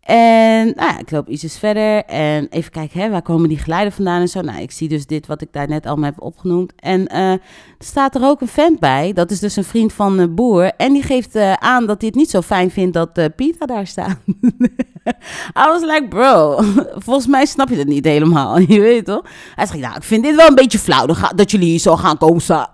En 0.00 0.66
nou 0.66 0.92
ja, 0.92 0.98
ik 0.98 1.10
loop 1.10 1.28
ietsjes 1.28 1.58
verder 1.58 2.04
en 2.04 2.46
even 2.50 2.70
kijken, 2.70 3.00
hè, 3.00 3.10
waar 3.10 3.22
komen 3.22 3.48
die 3.48 3.58
geluiden 3.58 3.92
vandaan 3.92 4.20
en 4.20 4.28
zo. 4.28 4.40
Nou, 4.40 4.60
ik 4.60 4.70
zie 4.70 4.88
dus 4.88 5.06
dit 5.06 5.26
wat 5.26 5.42
ik 5.42 5.48
daar 5.52 5.68
net 5.68 5.86
allemaal 5.86 6.10
heb 6.10 6.22
opgenoemd. 6.22 6.72
En 6.76 7.06
eh, 7.06 7.30
er 7.32 7.40
staat 7.78 8.14
er 8.14 8.24
ook 8.24 8.40
een 8.40 8.48
vent 8.48 8.78
bij, 8.78 9.12
dat 9.12 9.30
is 9.30 9.38
dus 9.38 9.56
een 9.56 9.64
vriend 9.64 9.92
van 9.92 10.16
de 10.16 10.28
boer. 10.28 10.72
En 10.76 10.92
die 10.92 11.02
geeft 11.02 11.34
eh, 11.34 11.52
aan 11.52 11.86
dat 11.86 12.00
hij 12.00 12.08
het 12.08 12.18
niet 12.18 12.30
zo 12.30 12.40
fijn 12.40 12.70
vindt 12.70 12.94
dat 12.94 13.18
eh, 13.18 13.24
Pieter 13.36 13.66
daar 13.66 13.86
staat. 13.86 14.16
I 15.62 15.66
was 15.66 15.80
like, 15.80 16.06
bro, 16.08 16.58
volgens 17.06 17.26
mij 17.26 17.46
snap 17.46 17.68
je 17.68 17.76
het 17.76 17.88
niet 17.88 18.04
helemaal, 18.04 18.58
je 18.72 18.80
weet 18.80 19.04
toch? 19.04 19.24
Hij 19.54 19.66
zegt, 19.66 19.80
nou, 19.80 19.96
ik 19.96 20.02
vind 20.02 20.22
dit 20.22 20.36
wel 20.36 20.48
een 20.48 20.54
beetje 20.54 20.78
flauw 20.78 21.06
dat 21.34 21.50
jullie 21.50 21.68
hier 21.68 21.78
zo 21.78 21.96
gaan 21.96 22.18
komen 22.18 22.42
staan. 22.42 22.68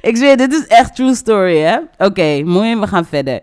ik 0.00 0.16
zweer, 0.16 0.36
dit 0.36 0.52
is 0.52 0.66
echt 0.66 0.94
true 0.94 1.14
story, 1.14 1.58
hè? 1.58 1.78
Oké, 1.98 2.42
mooi, 2.44 2.76
we 2.76 2.86
gaan 2.86 3.06
verder. 3.06 3.42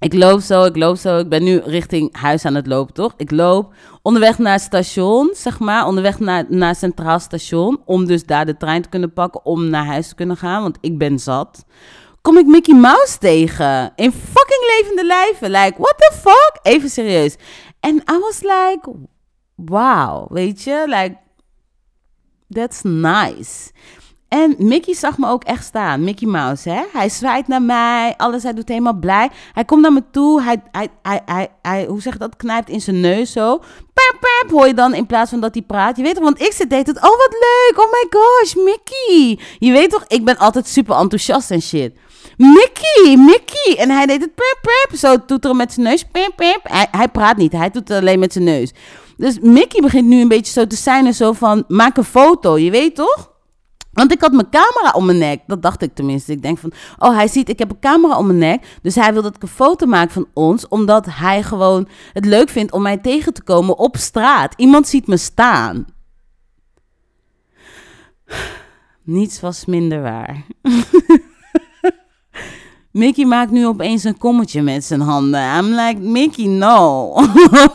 Ik 0.00 0.14
loop 0.14 0.40
zo, 0.40 0.64
ik 0.64 0.76
loop 0.76 0.96
zo. 0.96 1.18
Ik 1.18 1.28
ben 1.28 1.42
nu 1.44 1.58
richting 1.64 2.16
huis 2.16 2.44
aan 2.44 2.54
het 2.54 2.66
lopen, 2.66 2.94
toch? 2.94 3.14
Ik 3.16 3.30
loop 3.30 3.74
onderweg 4.02 4.38
naar 4.38 4.52
het 4.52 4.62
station, 4.62 5.30
zeg 5.34 5.58
maar. 5.58 5.86
Onderweg 5.86 6.18
naar, 6.18 6.44
naar 6.48 6.74
Centraal 6.74 7.18
Station. 7.18 7.82
Om 7.84 8.06
dus 8.06 8.24
daar 8.26 8.46
de 8.46 8.56
trein 8.56 8.82
te 8.82 8.88
kunnen 8.88 9.12
pakken. 9.12 9.44
Om 9.44 9.68
naar 9.68 9.84
huis 9.84 10.08
te 10.08 10.14
kunnen 10.14 10.36
gaan, 10.36 10.62
want 10.62 10.78
ik 10.80 10.98
ben 10.98 11.18
zat. 11.18 11.64
Kom 12.22 12.38
ik 12.38 12.46
Mickey 12.46 12.74
Mouse 12.74 13.18
tegen. 13.18 13.92
In 13.96 14.12
fucking 14.12 14.78
levende 14.78 15.06
lijven. 15.06 15.50
Like, 15.50 15.74
what 15.78 15.94
the 15.96 16.12
fuck? 16.12 16.58
Even 16.62 16.90
serieus. 16.90 17.36
En 17.80 17.96
I 17.96 18.18
was 18.18 18.40
like, 18.40 18.90
wow. 19.54 20.32
Weet 20.32 20.62
je? 20.62 20.84
Like, 20.86 21.16
that's 22.48 22.82
nice. 22.82 23.70
En 24.30 24.54
Mickey 24.58 24.94
zag 24.94 25.18
me 25.18 25.28
ook 25.28 25.44
echt 25.44 25.64
staan, 25.64 26.04
Mickey 26.04 26.28
Mouse, 26.28 26.70
hè? 26.70 26.82
Hij 26.92 27.08
zwaait 27.08 27.48
naar 27.48 27.62
mij, 27.62 28.14
alles, 28.16 28.42
hij 28.42 28.52
doet 28.52 28.68
helemaal 28.68 28.98
blij. 28.98 29.30
Hij 29.52 29.64
komt 29.64 29.82
naar 29.82 29.92
me 29.92 30.02
toe, 30.10 30.42
hij, 30.42 30.62
hij, 30.72 30.88
hij, 31.24 31.48
hij, 31.62 31.84
hoe 31.88 32.00
zeg 32.00 32.12
je 32.12 32.18
dat, 32.18 32.36
knijpt 32.36 32.68
in 32.68 32.80
zijn 32.80 33.00
neus 33.00 33.32
zo. 33.32 33.58
Pep, 33.94 34.16
pep, 34.20 34.50
hoor 34.50 34.66
je 34.66 34.74
dan 34.74 34.94
in 34.94 35.06
plaats 35.06 35.30
van 35.30 35.40
dat 35.40 35.54
hij 35.54 35.62
praat. 35.62 35.96
Je 35.96 36.02
weet 36.02 36.14
toch, 36.14 36.24
want 36.24 36.40
ik 36.40 36.52
zit 36.52 36.70
deed 36.70 36.86
het, 36.86 36.96
oh 36.96 37.02
wat 37.02 37.30
leuk, 37.30 37.84
oh 37.84 37.92
my 37.92 38.06
gosh, 38.10 38.54
Mickey. 38.54 39.44
Je 39.58 39.72
weet 39.72 39.90
toch, 39.90 40.04
ik 40.06 40.24
ben 40.24 40.38
altijd 40.38 40.66
super 40.66 40.96
enthousiast 40.96 41.50
en 41.50 41.62
shit. 41.62 41.92
Mickey, 42.36 43.16
Mickey. 43.16 43.76
En 43.76 43.90
hij 43.90 44.06
deed 44.06 44.20
het 44.20 44.34
pep, 44.34 44.58
pep, 44.62 44.98
zo 44.98 45.24
toeteren 45.24 45.56
met 45.56 45.72
zijn 45.72 45.86
neus, 45.86 46.04
pep, 46.04 46.32
pep. 46.36 46.60
Hij, 46.62 46.86
hij 46.90 47.08
praat 47.08 47.36
niet, 47.36 47.52
hij 47.52 47.70
doet 47.70 47.88
het 47.88 47.98
alleen 47.98 48.18
met 48.18 48.32
zijn 48.32 48.44
neus. 48.44 48.72
Dus 49.16 49.38
Mickey 49.40 49.80
begint 49.80 50.06
nu 50.06 50.20
een 50.20 50.28
beetje 50.28 50.52
zo 50.52 50.66
te 50.66 50.76
zijn 50.76 51.06
en 51.06 51.14
zo 51.14 51.32
van, 51.32 51.64
maak 51.68 51.96
een 51.96 52.04
foto, 52.04 52.58
je 52.58 52.70
weet 52.70 52.94
toch? 52.94 53.30
Want 53.92 54.12
ik 54.12 54.20
had 54.20 54.32
mijn 54.32 54.50
camera 54.50 54.90
om 54.92 55.04
mijn 55.06 55.18
nek. 55.18 55.40
Dat 55.46 55.62
dacht 55.62 55.82
ik 55.82 55.94
tenminste. 55.94 56.32
Ik 56.32 56.42
denk 56.42 56.58
van, 56.58 56.72
oh, 56.98 57.14
hij 57.14 57.28
ziet, 57.28 57.48
ik 57.48 57.58
heb 57.58 57.70
een 57.70 57.80
camera 57.80 58.18
om 58.18 58.26
mijn 58.26 58.38
nek. 58.38 58.78
Dus 58.82 58.94
hij 58.94 59.12
wil 59.12 59.22
dat 59.22 59.36
ik 59.36 59.42
een 59.42 59.48
foto 59.48 59.86
maak 59.86 60.10
van 60.10 60.26
ons. 60.32 60.68
Omdat 60.68 61.06
hij 61.10 61.42
gewoon 61.42 61.88
het 62.12 62.24
leuk 62.24 62.48
vindt 62.48 62.72
om 62.72 62.82
mij 62.82 62.96
tegen 62.96 63.34
te 63.34 63.42
komen 63.42 63.78
op 63.78 63.96
straat. 63.96 64.54
Iemand 64.56 64.88
ziet 64.88 65.06
me 65.06 65.16
staan. 65.16 65.86
Niets 69.02 69.40
was 69.40 69.64
minder 69.64 70.02
waar. 70.02 70.44
Mickey 72.92 73.24
maakt 73.24 73.50
nu 73.50 73.66
opeens 73.66 74.04
een 74.04 74.18
kommetje 74.18 74.62
met 74.62 74.84
zijn 74.84 75.00
handen. 75.00 75.56
I'm 75.56 75.66
like, 75.66 76.00
Mickey, 76.00 76.46
no. 76.46 77.14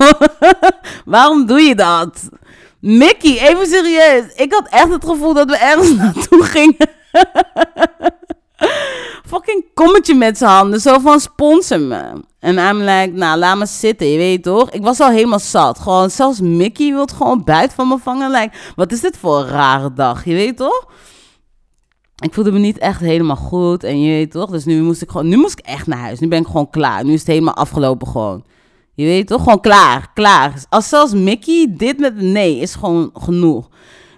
Waarom 1.05 1.45
doe 1.45 1.61
je 1.61 1.75
dat? 1.75 2.29
Mickey, 2.85 3.39
even 3.39 3.67
serieus. 3.67 4.33
Ik 4.35 4.53
had 4.53 4.67
echt 4.69 4.89
het 4.89 5.05
gevoel 5.05 5.33
dat 5.33 5.49
we 5.49 5.57
ergens 5.57 5.95
naartoe 6.01 6.43
gingen. 6.43 6.89
Fucking 9.25 9.65
kommetje 9.73 10.15
met 10.15 10.37
zijn 10.37 10.51
handen. 10.51 10.79
Zo 10.79 10.99
van 10.99 11.19
sponsor 11.19 11.79
me. 11.79 12.23
En 12.39 12.57
I'm 12.57 12.77
like, 12.77 13.11
nou, 13.13 13.39
laat 13.39 13.57
me 13.57 13.65
zitten, 13.65 14.07
je 14.07 14.17
weet 14.17 14.43
toch? 14.43 14.69
Ik 14.69 14.83
was 14.83 14.99
al 14.99 15.09
helemaal 15.09 15.39
zat. 15.39 15.79
Gewoon, 15.79 16.09
zelfs 16.09 16.39
Mickey 16.39 16.91
wil 16.91 17.07
gewoon 17.15 17.43
buiten 17.43 17.75
van 17.75 17.87
me 17.87 17.97
vangen. 17.97 18.31
Like, 18.31 18.57
wat 18.75 18.91
is 18.91 19.01
dit 19.01 19.17
voor 19.17 19.39
een 19.39 19.47
rare 19.47 19.93
dag, 19.93 20.25
je 20.25 20.33
weet 20.33 20.57
toch? 20.57 20.85
Ik 22.23 22.33
voelde 22.33 22.51
me 22.51 22.59
niet 22.59 22.77
echt 22.77 22.99
helemaal 22.99 23.35
goed. 23.35 23.83
En 23.83 24.01
je 24.01 24.09
weet 24.09 24.31
toch? 24.31 24.49
Dus 24.49 24.65
nu 24.65 24.81
moest 24.81 25.01
ik 25.01 25.09
gewoon, 25.09 25.27
nu 25.27 25.37
moest 25.37 25.59
ik 25.59 25.65
echt 25.65 25.87
naar 25.87 25.99
huis. 25.99 26.19
Nu 26.19 26.27
ben 26.27 26.39
ik 26.39 26.47
gewoon 26.47 26.69
klaar. 26.69 27.03
Nu 27.03 27.13
is 27.13 27.19
het 27.19 27.27
helemaal 27.27 27.55
afgelopen 27.55 28.07
gewoon. 28.07 28.43
Je 28.95 29.05
weet 29.05 29.27
toch? 29.27 29.43
Gewoon 29.43 29.61
klaar, 29.61 30.11
klaar. 30.13 30.63
Als 30.69 30.89
zelfs 30.89 31.13
Mickey 31.13 31.73
dit 31.77 31.99
met 31.99 32.15
nee 32.21 32.57
is 32.57 32.75
gewoon 32.75 33.09
genoeg. 33.13 33.69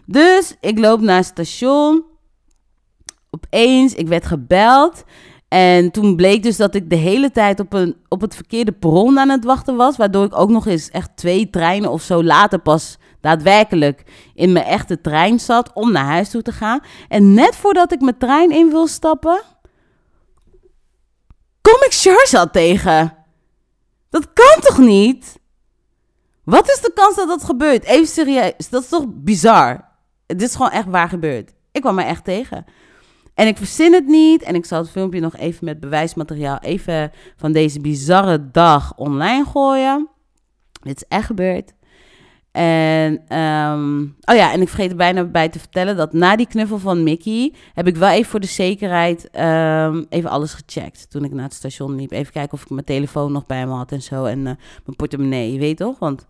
Dus 0.05 0.55
ik 0.61 0.79
loop 0.79 1.01
naar 1.01 1.17
het 1.17 1.25
station. 1.25 2.03
Opeens, 3.29 3.93
ik 3.93 4.07
werd 4.07 4.25
gebeld. 4.25 5.03
En 5.47 5.91
toen 5.91 6.15
bleek 6.15 6.43
dus 6.43 6.57
dat 6.57 6.75
ik 6.75 6.89
de 6.89 6.95
hele 6.95 7.31
tijd 7.31 7.59
op, 7.59 7.73
een, 7.73 7.95
op 8.07 8.21
het 8.21 8.35
verkeerde 8.35 8.71
perron 8.71 9.19
aan 9.19 9.29
het 9.29 9.43
wachten 9.43 9.75
was. 9.75 9.97
Waardoor 9.97 10.25
ik 10.25 10.37
ook 10.37 10.49
nog 10.49 10.67
eens 10.67 10.89
echt 10.89 11.09
twee 11.15 11.49
treinen 11.49 11.91
of 11.91 12.01
zo 12.01 12.23
later 12.23 12.59
pas 12.59 12.97
daadwerkelijk 13.21 14.03
in 14.33 14.51
mijn 14.51 14.65
echte 14.65 15.01
trein 15.01 15.39
zat 15.39 15.71
om 15.73 15.91
naar 15.91 16.05
huis 16.05 16.29
toe 16.29 16.41
te 16.41 16.51
gaan. 16.51 16.79
En 17.07 17.33
net 17.33 17.55
voordat 17.55 17.91
ik 17.91 18.01
mijn 18.01 18.17
trein 18.17 18.51
in 18.51 18.69
wil 18.69 18.87
stappen, 18.87 19.41
kom 21.61 21.83
ik 21.85 21.93
Charzad 21.93 22.53
tegen. 22.53 23.16
Kan 24.57 24.75
toch 24.75 24.85
niet? 24.85 25.39
Wat 26.43 26.69
is 26.69 26.81
de 26.81 26.91
kans 26.93 27.15
dat 27.15 27.27
dat 27.27 27.43
gebeurt? 27.43 27.83
Even 27.83 28.07
serieus, 28.07 28.69
dat 28.69 28.83
is 28.83 28.89
toch 28.89 29.05
bizar? 29.07 29.85
Dit 30.25 30.41
is 30.41 30.55
gewoon 30.55 30.71
echt 30.71 30.87
waar 30.87 31.09
gebeurd. 31.09 31.53
Ik 31.71 31.81
kwam 31.81 31.99
er 31.99 32.05
echt 32.05 32.23
tegen. 32.23 32.65
En 33.33 33.47
ik 33.47 33.57
verzin 33.57 33.93
het 33.93 34.07
niet. 34.07 34.41
En 34.41 34.55
ik 34.55 34.65
zal 34.65 34.79
het 34.79 34.89
filmpje 34.89 35.19
nog 35.19 35.35
even 35.35 35.65
met 35.65 35.79
bewijsmateriaal 35.79 36.57
even 36.59 37.11
van 37.35 37.51
deze 37.51 37.81
bizarre 37.81 38.51
dag 38.51 38.95
online 38.95 39.45
gooien. 39.45 40.09
Dit 40.81 40.95
is 40.95 41.07
echt 41.07 41.25
gebeurd. 41.25 41.73
En, 42.51 43.23
ehm, 43.27 44.01
oh 44.01 44.35
ja, 44.35 44.51
en 44.51 44.61
ik 44.61 44.67
vergeet 44.69 44.89
er 44.89 44.95
bijna 44.95 45.23
bij 45.23 45.49
te 45.49 45.59
vertellen 45.59 45.95
dat 45.95 46.13
na 46.13 46.35
die 46.35 46.47
knuffel 46.47 46.79
van 46.79 47.03
Mickey 47.03 47.53
heb 47.73 47.87
ik 47.87 47.95
wel 47.95 48.09
even 48.09 48.29
voor 48.31 48.39
de 48.39 48.47
zekerheid 48.47 49.29
ehm, 49.29 50.03
even 50.09 50.29
alles 50.29 50.53
gecheckt. 50.53 51.09
Toen 51.09 51.23
ik 51.23 51.33
naar 51.33 51.43
het 51.43 51.53
station 51.53 51.95
liep. 51.95 52.11
Even 52.11 52.33
kijken 52.33 52.53
of 52.53 52.61
ik 52.61 52.69
mijn 52.69 52.85
telefoon 52.85 53.31
nog 53.31 53.45
bij 53.45 53.65
me 53.65 53.73
had 53.73 53.91
en 53.91 54.01
zo. 54.01 54.25
En 54.25 54.37
uh, 54.37 54.43
mijn 54.85 54.95
portemonnee, 54.97 55.53
je 55.53 55.59
weet 55.59 55.77
toch? 55.77 55.99
Want 55.99 56.25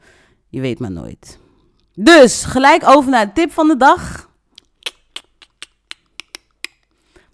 je 0.50 0.62
weet 0.62 0.80
maar 0.80 0.92
nooit. 0.92 1.40
Dus 1.94 2.44
gelijk 2.44 2.84
over 2.88 3.10
naar 3.12 3.26
de 3.26 3.34
tip 3.34 3.52
van 3.52 3.68
de 3.68 3.78
dag. 3.78 4.30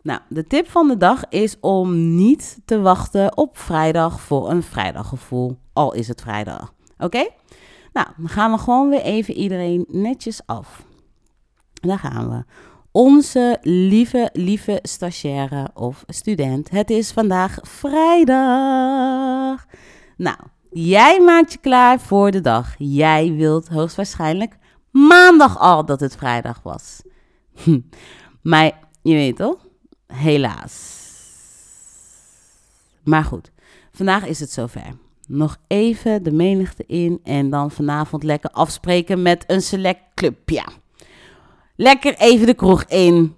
Nou, 0.02 0.20
de 0.30 0.48
tip 0.48 0.70
van 0.70 0.88
de 0.88 0.98
dag 0.98 1.30
is 1.30 1.60
om 1.60 2.16
niet 2.16 2.60
te 2.66 2.82
wachten 2.82 3.38
op 3.38 3.58
vrijdag 3.58 4.22
voor 4.22 4.50
een 4.50 4.63
vrijdaggevoel. 4.63 5.58
Al 5.74 5.94
is 5.94 6.08
het 6.08 6.22
vrijdag. 6.22 6.74
Oké? 6.98 7.28
Nou, 7.94 8.08
dan 8.18 8.30
gaan 8.30 8.52
we 8.52 8.58
gewoon 8.58 8.90
weer 8.90 9.02
even 9.02 9.34
iedereen 9.34 9.86
netjes 9.88 10.42
af. 10.46 10.86
Daar 11.74 12.00
gaan 12.00 12.30
we. 12.30 12.44
Onze 12.92 13.58
lieve, 13.62 14.30
lieve 14.34 14.80
stagiaire 14.82 15.70
of 15.74 16.04
student. 16.08 16.70
Het 16.70 16.90
is 16.90 17.12
vandaag 17.12 17.58
vrijdag. 17.62 19.66
Nou, 20.18 20.38
jij 20.70 21.22
maakt 21.22 21.52
je 21.52 21.58
klaar 21.58 22.00
voor 22.00 22.32
de 22.32 22.42
dag. 22.42 22.76
Jij 22.78 23.34
wilt 23.34 23.68
hoogstwaarschijnlijk 23.68 24.58
maandag 24.92 25.60
al 25.60 25.86
dat 25.86 26.00
het 26.00 26.16
vrijdag 26.16 26.60
was. 26.64 27.02
maar 28.42 28.72
je 29.02 29.14
weet 29.14 29.36
toch? 29.36 29.68
Helaas. 30.08 31.02
Maar 33.04 33.24
goed, 33.24 33.52
vandaag 33.92 34.26
is 34.26 34.40
het 34.40 34.52
zover. 34.52 35.02
Nog 35.27 35.58
even 35.68 36.24
de 36.24 36.32
menigte 36.32 36.84
in 36.86 37.20
en 37.24 37.50
dan 37.50 37.72
vanavond 37.72 38.24
lekker 38.24 38.50
afspreken 38.50 39.22
met 39.22 39.44
een 39.48 39.62
select 39.62 40.01
clubje. 40.13 40.63
Lekker 41.75 42.15
even 42.18 42.46
de 42.46 42.53
kroeg 42.53 42.84
in. 42.84 43.36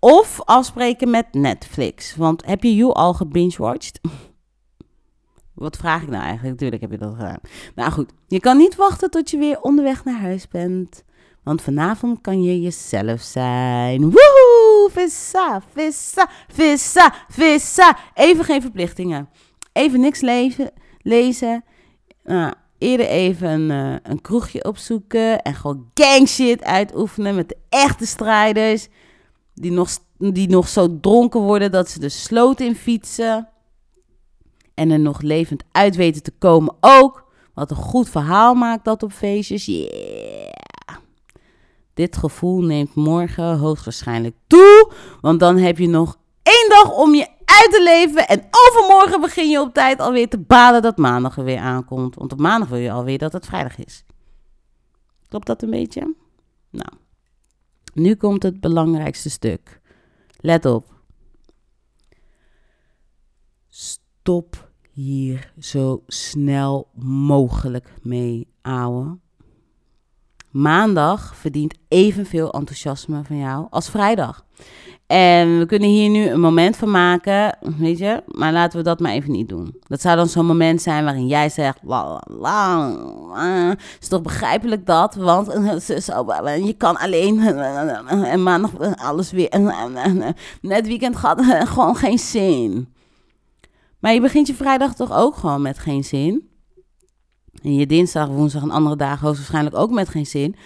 Of 0.00 0.40
afspreken 0.44 1.10
met 1.10 1.26
Netflix. 1.32 2.16
Want 2.16 2.46
heb 2.46 2.62
je 2.62 2.74
You 2.74 2.92
al 2.92 3.14
gebingewatched? 3.14 4.00
Wat 5.54 5.76
vraag 5.76 6.02
ik 6.02 6.08
nou 6.08 6.22
eigenlijk? 6.22 6.52
Natuurlijk 6.52 6.82
heb 6.82 6.90
je 6.90 6.98
dat 6.98 7.14
gedaan. 7.14 7.40
Nou 7.74 7.92
goed, 7.92 8.12
je 8.26 8.40
kan 8.40 8.56
niet 8.56 8.76
wachten 8.76 9.10
tot 9.10 9.30
je 9.30 9.38
weer 9.38 9.60
onderweg 9.60 10.04
naar 10.04 10.20
huis 10.20 10.48
bent. 10.48 11.04
Want 11.42 11.62
vanavond 11.62 12.20
kan 12.20 12.42
je 12.42 12.60
jezelf 12.60 13.20
zijn. 13.20 14.00
Woehoe! 14.00 14.88
Vissa, 14.90 15.62
vissa, 15.72 16.30
vissa, 16.48 17.14
vissa. 17.28 17.98
Even 18.14 18.44
geen 18.44 18.60
verplichtingen. 18.60 19.28
Even 19.72 20.00
niks 20.00 20.20
leven, 20.20 20.70
lezen. 21.04 21.64
Nou, 22.24 22.52
eerder 22.78 23.06
even 23.06 23.48
een, 23.48 23.70
uh, 23.70 23.96
een 24.02 24.20
kroegje 24.20 24.64
opzoeken. 24.64 25.42
En 25.42 25.54
gewoon 25.54 25.90
gang 25.94 26.28
shit 26.28 26.64
uitoefenen 26.64 27.34
met 27.34 27.48
de 27.48 27.56
echte 27.68 28.06
strijders. 28.06 28.88
Die 29.54 29.72
nog, 29.72 29.90
die 30.18 30.48
nog 30.48 30.68
zo 30.68 31.00
dronken 31.00 31.40
worden 31.40 31.72
dat 31.72 31.90
ze 31.90 32.00
de 32.00 32.08
sloot 32.08 32.60
in 32.60 32.76
fietsen. 32.76 33.48
En 34.74 34.90
er 34.90 35.00
nog 35.00 35.20
levend 35.20 35.62
uit 35.72 35.96
weten 35.96 36.22
te 36.22 36.32
komen 36.38 36.74
ook. 36.80 37.24
Wat 37.54 37.70
een 37.70 37.76
goed 37.76 38.08
verhaal 38.08 38.54
maakt 38.54 38.84
dat 38.84 39.02
op 39.02 39.12
feestjes. 39.12 39.64
Yeah. 39.64 40.52
Dit 41.94 42.16
gevoel 42.16 42.60
neemt 42.60 42.94
morgen 42.94 43.58
hoogstwaarschijnlijk 43.58 44.36
toe. 44.46 44.92
Want 45.20 45.40
dan 45.40 45.56
heb 45.56 45.78
je 45.78 45.88
nog 45.88 46.18
één 46.42 46.68
dag 46.68 46.92
om 46.92 47.14
je 47.14 47.28
uit 47.44 47.70
te 47.70 47.82
leven. 47.82 48.28
En 48.28 48.48
overmorgen 48.50 49.20
begin 49.20 49.48
je 49.50 49.60
op 49.60 49.74
tijd 49.74 50.00
alweer 50.00 50.28
te 50.28 50.38
balen 50.38 50.82
dat 50.82 50.96
maandag 50.96 51.36
er 51.36 51.44
weer 51.44 51.58
aankomt. 51.58 52.14
Want 52.14 52.32
op 52.32 52.38
maandag 52.38 52.68
wil 52.68 52.78
je 52.78 52.92
alweer 52.92 53.18
dat 53.18 53.32
het 53.32 53.46
vrijdag 53.46 53.78
is. 53.78 54.04
Klopt 55.28 55.46
dat 55.46 55.62
een 55.62 55.70
beetje? 55.70 56.14
Nou, 56.70 56.92
nu 57.94 58.14
komt 58.14 58.42
het 58.42 58.60
belangrijkste 58.60 59.30
stuk. 59.30 59.80
Let 60.36 60.64
op. 60.64 60.92
Stop 63.68 64.70
hier 64.90 65.52
zo 65.58 66.02
snel 66.06 66.88
mogelijk 66.94 67.94
mee, 68.02 68.48
ouwe. 68.62 69.18
Maandag 70.50 71.36
verdient 71.36 71.74
evenveel 71.88 72.52
enthousiasme 72.52 73.24
van 73.24 73.36
jou 73.36 73.66
als 73.70 73.90
vrijdag. 73.90 74.44
En 75.06 75.58
we 75.58 75.66
kunnen 75.66 75.88
hier 75.88 76.10
nu 76.10 76.28
een 76.28 76.40
moment 76.40 76.76
van 76.76 76.90
maken, 76.90 77.58
weet 77.78 77.98
je, 77.98 78.22
maar 78.26 78.52
laten 78.52 78.78
we 78.78 78.84
dat 78.84 79.00
maar 79.00 79.12
even 79.12 79.30
niet 79.30 79.48
doen. 79.48 79.76
Dat 79.86 80.00
zou 80.00 80.16
dan 80.16 80.28
zo'n 80.28 80.46
moment 80.46 80.82
zijn 80.82 81.04
waarin 81.04 81.26
jij 81.26 81.48
zegt, 81.48 81.78
la, 81.82 82.22
la, 82.26 82.88
la, 83.28 83.76
is 84.00 84.08
toch 84.08 84.22
begrijpelijk 84.22 84.86
dat, 84.86 85.14
want 85.14 85.46
je 86.66 86.74
kan 86.76 86.96
alleen 86.96 87.40
en 88.08 88.42
maandag 88.42 88.96
alles 88.96 89.30
weer, 89.30 89.48
net 90.60 90.86
weekend 90.86 91.16
gaat 91.16 91.44
gewoon 91.74 91.96
geen 91.96 92.18
zin. 92.18 92.94
Maar 93.98 94.14
je 94.14 94.20
begint 94.20 94.46
je 94.46 94.54
vrijdag 94.54 94.94
toch 94.94 95.12
ook 95.12 95.36
gewoon 95.36 95.62
met 95.62 95.78
geen 95.78 96.04
zin? 96.04 96.48
En 97.62 97.74
je 97.74 97.86
dinsdag, 97.86 98.28
woensdag 98.28 98.62
en 98.62 98.70
andere 98.70 98.96
dagen 98.96 99.24
waarschijnlijk 99.24 99.76
ook 99.76 99.90
met 99.90 100.08
geen 100.08 100.26
zin. 100.26 100.56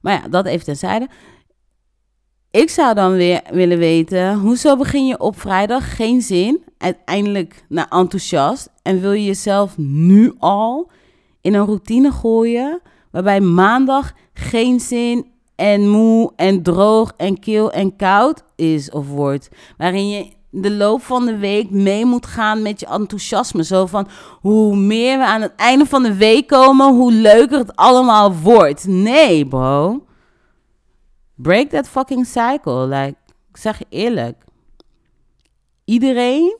Maar 0.00 0.12
ja, 0.12 0.28
dat 0.28 0.46
even 0.46 0.64
tenzijde. 0.64 1.08
Ik 2.50 2.70
zou 2.70 2.94
dan 2.94 3.12
weer 3.12 3.42
willen 3.50 3.78
weten, 3.78 4.34
hoezo 4.34 4.76
begin 4.76 5.06
je 5.06 5.18
op 5.18 5.40
vrijdag 5.40 5.96
geen 5.96 6.22
zin, 6.22 6.64
uiteindelijk 6.78 7.64
naar 7.68 7.88
enthousiast 7.88 8.68
en 8.82 9.00
wil 9.00 9.12
je 9.12 9.24
jezelf 9.24 9.78
nu 9.78 10.34
al 10.38 10.90
in 11.40 11.54
een 11.54 11.64
routine 11.64 12.12
gooien 12.12 12.80
waarbij 13.10 13.40
maandag 13.40 14.12
geen 14.34 14.80
zin 14.80 15.26
en 15.56 15.88
moe 15.88 16.32
en 16.36 16.62
droog 16.62 17.12
en 17.16 17.38
kil 17.38 17.72
en 17.72 17.96
koud 17.96 18.42
is 18.56 18.90
of 18.90 19.08
wordt, 19.08 19.48
waarin 19.76 20.08
je 20.08 20.30
de 20.50 20.70
loop 20.70 21.02
van 21.02 21.26
de 21.26 21.36
week 21.38 21.70
mee 21.70 22.04
moet 22.04 22.26
gaan 22.26 22.62
met 22.62 22.80
je 22.80 22.86
enthousiasme. 22.86 23.64
Zo 23.64 23.86
van 23.86 24.08
hoe 24.40 24.76
meer 24.76 25.18
we 25.18 25.24
aan 25.24 25.42
het 25.42 25.54
einde 25.56 25.86
van 25.86 26.02
de 26.02 26.14
week 26.14 26.46
komen, 26.46 26.94
hoe 26.94 27.12
leuker 27.12 27.58
het 27.58 27.76
allemaal 27.76 28.34
wordt. 28.34 28.86
Nee, 28.86 29.46
bro. 29.46 30.02
Break 31.42 31.68
that 31.68 31.88
fucking 31.88 32.26
cycle. 32.26 32.86
Like, 32.86 33.16
ik 33.48 33.56
zeg 33.56 33.78
je 33.78 33.86
eerlijk. 33.88 34.44
Iedereen 35.84 36.58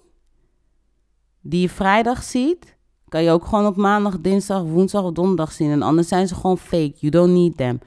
die 1.40 1.60
je 1.60 1.68
vrijdag 1.68 2.22
ziet, 2.22 2.76
kan 3.08 3.22
je 3.22 3.30
ook 3.30 3.44
gewoon 3.44 3.66
op 3.66 3.76
maandag, 3.76 4.20
dinsdag, 4.20 4.62
woensdag 4.62 5.02
of 5.02 5.12
donderdag 5.12 5.52
zien. 5.52 5.70
En 5.70 5.82
anders 5.82 6.08
zijn 6.08 6.28
ze 6.28 6.34
gewoon 6.34 6.58
fake. 6.58 6.94
You 6.96 7.12
don't 7.12 7.32
need 7.32 7.56
them. 7.56 7.78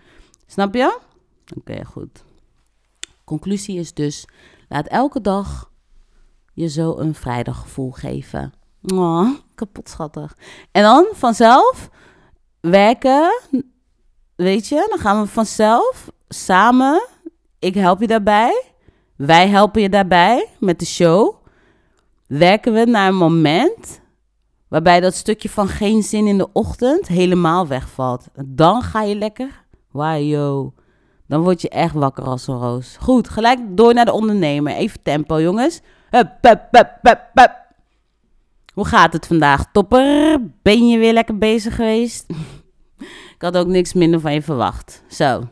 Snap 0.45 0.73
je? 0.73 0.99
Oké, 1.57 1.85
goed. 1.85 2.23
Conclusie 3.23 3.79
is 3.79 3.93
dus: 3.93 4.27
laat 4.69 4.87
elke 4.87 5.21
dag 5.21 5.71
je 6.53 6.67
zo 6.67 6.97
een 6.97 7.15
vrijdaggevoel 7.15 7.91
geven. 7.91 8.53
Oh, 8.81 9.29
kapot 9.55 9.89
schattig. 9.89 10.37
En 10.71 10.83
dan 10.83 11.07
vanzelf 11.11 11.89
werken, 12.59 13.41
weet 14.35 14.67
je, 14.67 14.87
dan 14.89 14.99
gaan 14.99 15.21
we 15.21 15.27
vanzelf 15.27 16.11
samen. 16.33 17.07
Ik 17.59 17.73
help 17.73 18.01
je 18.01 18.07
daarbij. 18.07 18.63
Wij 19.15 19.47
helpen 19.47 19.81
je 19.81 19.89
daarbij 19.89 20.47
met 20.59 20.79
de 20.79 20.85
show. 20.85 21.35
Werken 22.27 22.73
we 22.73 22.85
naar 22.85 23.07
een 23.07 23.15
moment 23.15 24.01
waarbij 24.67 24.99
dat 24.99 25.15
stukje 25.15 25.49
van 25.49 25.67
geen 25.67 26.03
zin 26.03 26.27
in 26.27 26.37
de 26.37 26.51
ochtend 26.53 27.07
helemaal 27.07 27.67
wegvalt. 27.67 28.27
Dan 28.45 28.81
ga 28.81 29.01
je 29.01 29.15
lekker. 29.15 29.63
Wow, 29.91 30.69
Dan 31.27 31.41
word 31.41 31.61
je 31.61 31.69
echt 31.69 31.93
wakker 31.93 32.23
als 32.23 32.47
een 32.47 32.57
roos. 32.57 32.97
Goed, 32.99 33.29
gelijk 33.29 33.59
door 33.69 33.93
naar 33.93 34.05
de 34.05 34.11
ondernemer. 34.11 34.73
Even 34.73 35.01
tempo, 35.03 35.41
jongens. 35.41 35.81
Hup, 36.09 36.31
hup, 36.41 36.67
hup, 36.71 37.19
hup. 37.33 37.61
Hoe 38.73 38.85
gaat 38.85 39.13
het 39.13 39.27
vandaag, 39.27 39.65
topper? 39.71 40.37
Ben 40.61 40.87
je 40.87 40.97
weer 40.97 41.13
lekker 41.13 41.37
bezig 41.37 41.75
geweest? 41.75 42.25
Ik 43.35 43.41
had 43.41 43.57
ook 43.57 43.67
niks 43.67 43.93
minder 43.93 44.19
van 44.19 44.33
je 44.33 44.41
verwacht. 44.41 45.03
Zo. 45.07 45.43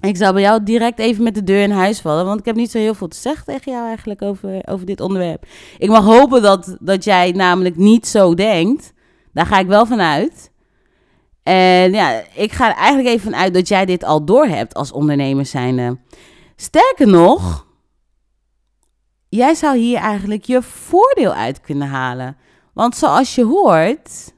Ik 0.00 0.16
zou 0.16 0.32
bij 0.32 0.42
jou 0.42 0.62
direct 0.62 0.98
even 0.98 1.22
met 1.22 1.34
de 1.34 1.44
deur 1.44 1.62
in 1.62 1.70
huis 1.70 2.00
vallen, 2.00 2.24
want 2.24 2.38
ik 2.38 2.44
heb 2.44 2.56
niet 2.56 2.70
zo 2.70 2.78
heel 2.78 2.94
veel 2.94 3.08
te 3.08 3.16
zeggen 3.16 3.44
tegen 3.44 3.72
jou 3.72 3.86
eigenlijk 3.86 4.22
over, 4.22 4.62
over 4.64 4.86
dit 4.86 5.00
onderwerp. 5.00 5.46
Ik 5.78 5.88
mag 5.88 6.04
hopen 6.04 6.42
dat, 6.42 6.76
dat 6.80 7.04
jij 7.04 7.30
namelijk 7.32 7.76
niet 7.76 8.06
zo 8.06 8.34
denkt. 8.34 8.92
Daar 9.32 9.46
ga 9.46 9.58
ik 9.58 9.66
wel 9.66 9.86
van 9.86 10.00
uit. 10.00 10.52
En 11.42 11.92
ja, 11.92 12.22
ik 12.34 12.52
ga 12.52 12.68
er 12.68 12.76
eigenlijk 12.76 13.08
even 13.08 13.32
van 13.32 13.40
uit 13.40 13.54
dat 13.54 13.68
jij 13.68 13.84
dit 13.84 14.04
al 14.04 14.24
doorhebt 14.24 14.74
als 14.74 14.92
ondernemer 14.92 15.46
zijnde. 15.46 15.98
Sterker 16.56 17.06
nog, 17.06 17.66
jij 19.28 19.54
zou 19.54 19.76
hier 19.76 19.98
eigenlijk 19.98 20.44
je 20.44 20.62
voordeel 20.62 21.34
uit 21.34 21.60
kunnen 21.60 21.88
halen. 21.88 22.36
Want 22.74 22.96
zoals 22.96 23.34
je 23.34 23.44
hoort, 23.44 24.34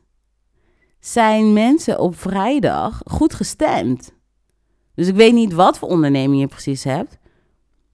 zijn 1.00 1.52
mensen 1.52 1.98
op 1.98 2.18
vrijdag 2.18 3.00
goed 3.04 3.34
gestemd. 3.34 4.14
Dus 4.96 5.08
ik 5.08 5.14
weet 5.14 5.32
niet 5.32 5.52
wat 5.52 5.78
voor 5.78 5.88
onderneming 5.88 6.40
je 6.40 6.46
precies 6.46 6.84
hebt. 6.84 7.18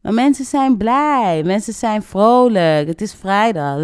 Maar 0.02 0.14
mensen 0.14 0.44
zijn 0.44 0.76
blij. 0.76 1.42
Mensen 1.44 1.72
zijn 1.72 2.02
vrolijk. 2.02 2.86
Het 2.86 3.00
is 3.00 3.14
vrijdag. 3.14 3.76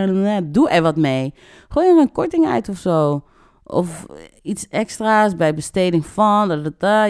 Doe 0.52 0.68
er 0.68 0.82
wat 0.82 0.96
mee. 0.96 1.34
Gooi 1.68 1.88
er 1.88 1.98
een 1.98 2.12
korting 2.12 2.46
uit 2.46 2.68
of 2.68 2.78
zo. 2.78 3.24
Of 3.64 4.06
iets 4.42 4.68
extra's 4.68 5.36
bij 5.36 5.54
besteding 5.54 6.06
van. 6.06 6.48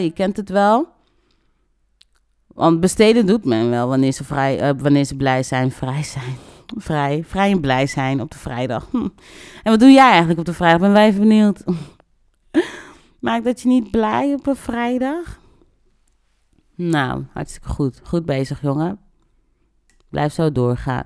Je 0.02 0.10
kent 0.14 0.36
het 0.36 0.48
wel. 0.48 0.88
Want 2.46 2.80
besteden 2.80 3.26
doet 3.26 3.44
men 3.44 3.70
wel 3.70 3.88
wanneer 3.88 4.12
ze, 4.12 4.24
vrij, 4.24 4.62
uh, 4.62 4.80
wanneer 4.82 5.04
ze 5.04 5.16
blij 5.16 5.42
zijn, 5.42 5.70
vrij 5.70 6.02
zijn. 6.02 6.36
Vrij, 6.76 7.24
vrij 7.26 7.50
en 7.50 7.60
blij 7.60 7.86
zijn 7.86 8.20
op 8.20 8.30
de 8.30 8.38
vrijdag. 8.38 8.88
En 9.62 9.72
wat 9.72 9.80
doe 9.80 9.90
jij 9.90 10.08
eigenlijk 10.08 10.38
op 10.38 10.44
de 10.44 10.52
vrijdag? 10.52 10.80
Ben 10.80 10.92
wij 10.92 11.06
even 11.06 11.20
benieuwd. 11.20 11.64
Maakt 13.20 13.44
dat 13.44 13.60
je 13.60 13.68
niet 13.68 13.90
blij 13.90 14.34
op 14.34 14.46
een 14.46 14.56
vrijdag? 14.56 15.38
Nou, 16.76 17.24
hartstikke 17.32 17.68
goed. 17.68 18.00
Goed 18.04 18.26
bezig, 18.26 18.62
jongen. 18.62 18.98
Blijf 20.08 20.32
zo 20.32 20.52
doorgaan. 20.52 21.04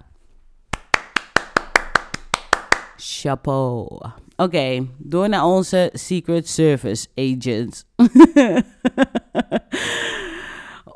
Chapeau. 2.97 4.01
Oké, 4.37 4.87
door 4.99 5.29
naar 5.29 5.45
onze 5.45 5.91
Secret 5.93 6.49
Service 6.49 7.09
agents. 7.15 7.85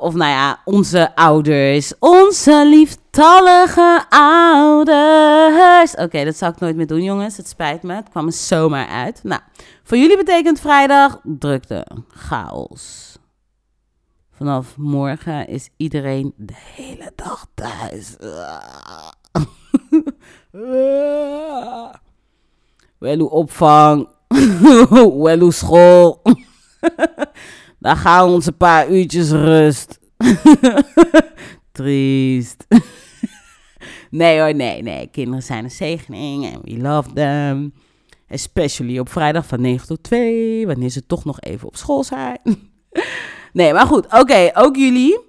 of 0.07 0.13
nou 0.13 0.31
ja, 0.31 0.61
onze 0.65 1.15
ouders. 1.15 1.93
Onze 1.99 2.65
lieftallige 2.67 4.05
ouders. 4.09 5.95
Oké, 5.95 6.23
dat 6.23 6.35
zal 6.35 6.49
ik 6.49 6.59
nooit 6.59 6.75
meer 6.75 6.87
doen, 6.87 7.03
jongens. 7.03 7.37
Het 7.37 7.47
spijt 7.47 7.83
me. 7.83 7.93
Het 7.93 8.09
kwam 8.09 8.25
er 8.25 8.33
zomaar 8.33 8.87
uit. 8.87 9.19
Nou, 9.23 9.41
voor 9.83 9.97
jullie 9.97 10.17
betekent 10.17 10.59
vrijdag 10.59 11.19
drukte, 11.23 11.87
chaos. 12.07 13.17
Vanaf 14.35 14.77
morgen 14.77 15.47
is 15.47 15.69
iedereen 15.77 16.33
de 16.37 16.53
hele 16.55 17.11
dag 17.15 17.47
thuis. 17.53 18.15
Wellu 22.97 23.23
opvang. 23.23 24.07
Wellu 25.23 25.51
school. 25.51 26.21
Dan 27.79 27.97
gaan 27.97 28.29
onze 28.29 28.51
paar 28.51 28.89
uurtjes 28.89 29.31
rust. 29.31 29.99
Triest. 31.71 32.67
nee 34.09 34.39
hoor, 34.39 34.55
nee, 34.55 34.81
nee. 34.81 35.07
Kinderen 35.07 35.43
zijn 35.43 35.63
een 35.63 35.71
zegening 35.71 36.45
en 36.45 36.61
we 36.61 36.77
love 36.77 37.13
them. 37.13 37.73
Especially 38.27 38.99
op 38.99 39.09
vrijdag 39.09 39.45
van 39.45 39.61
9 39.61 39.87
tot 39.87 40.03
2, 40.03 40.67
wanneer 40.67 40.89
ze 40.89 41.05
toch 41.05 41.25
nog 41.25 41.39
even 41.39 41.67
op 41.67 41.75
school 41.75 42.03
zijn. 42.03 42.39
Nee, 43.55 43.73
maar 43.73 43.87
goed. 43.87 44.05
Oké, 44.13 44.51
ook 44.53 44.75
jullie. 44.75 45.19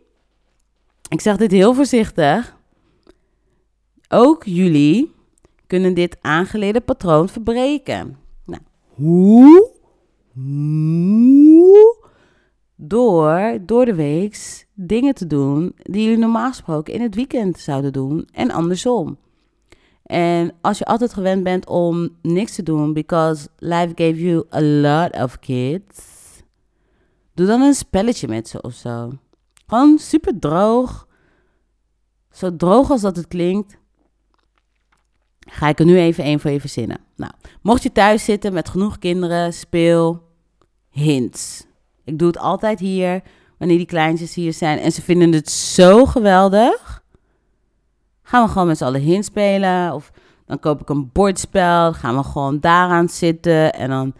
Ik 1.08 1.20
zeg 1.20 1.36
dit 1.36 1.50
heel 1.50 1.74
voorzichtig. 1.74 2.56
Ook 4.08 4.44
jullie 4.44 5.12
kunnen 5.66 5.94
dit 5.94 6.16
aangeleerde 6.20 6.80
patroon 6.80 7.28
verbreken. 7.28 8.18
Nou, 8.44 8.62
hoe? 8.94 9.70
Door, 12.76 13.58
door 13.60 13.84
de 13.84 13.94
week 13.94 14.64
dingen 14.74 15.14
te 15.14 15.26
doen 15.26 15.74
die 15.76 16.02
jullie 16.02 16.18
normaal 16.18 16.48
gesproken 16.48 16.94
in 16.94 17.00
het 17.00 17.14
weekend 17.14 17.58
zouden 17.58 17.92
doen 17.92 18.28
en 18.32 18.50
andersom. 18.50 19.18
En 20.02 20.52
als 20.60 20.78
je 20.78 20.84
altijd 20.84 21.12
gewend 21.12 21.42
bent 21.42 21.66
om 21.66 22.08
niks 22.22 22.54
te 22.54 22.62
doen, 22.62 22.92
because 22.92 23.48
life 23.58 23.92
gave 23.94 24.24
you 24.24 24.44
a 24.54 24.62
lot 24.62 25.22
of 25.22 25.38
kids, 25.38 26.15
Doe 27.36 27.46
dan 27.46 27.60
een 27.60 27.74
spelletje 27.74 28.28
met 28.28 28.48
ze 28.48 28.60
of 28.60 28.74
zo. 28.74 29.12
Gewoon 29.66 29.98
super 29.98 30.38
droog. 30.38 31.06
Zo 32.30 32.56
droog 32.56 32.90
als 32.90 33.00
dat 33.00 33.16
het 33.16 33.28
klinkt. 33.28 33.76
Ga 35.40 35.68
ik 35.68 35.78
er 35.78 35.84
nu 35.84 35.98
even 35.98 36.26
een 36.26 36.40
voor 36.40 36.50
je 36.50 36.60
verzinnen. 36.60 36.98
Nou, 37.16 37.32
mocht 37.62 37.82
je 37.82 37.92
thuis 37.92 38.24
zitten 38.24 38.52
met 38.52 38.68
genoeg 38.68 38.98
kinderen, 38.98 39.52
speel 39.52 40.22
hints. 40.90 41.66
Ik 42.04 42.18
doe 42.18 42.28
het 42.28 42.38
altijd 42.38 42.80
hier, 42.80 43.22
wanneer 43.58 43.76
die 43.76 43.86
kleintjes 43.86 44.34
hier 44.34 44.52
zijn. 44.52 44.78
En 44.78 44.92
ze 44.92 45.02
vinden 45.02 45.32
het 45.32 45.50
zo 45.50 46.06
geweldig. 46.06 47.02
Gaan 48.22 48.44
we 48.44 48.52
gewoon 48.52 48.66
met 48.66 48.78
z'n 48.78 48.84
allen 48.84 49.00
hints 49.00 49.26
spelen. 49.26 49.92
Of 49.92 50.12
dan 50.46 50.58
koop 50.60 50.80
ik 50.80 50.88
een 50.88 51.10
bordspel. 51.12 51.92
Gaan 51.92 52.16
we 52.16 52.22
gewoon 52.22 52.60
daaraan 52.60 53.08
zitten. 53.08 53.72
En 53.72 53.90
dan 53.90 54.14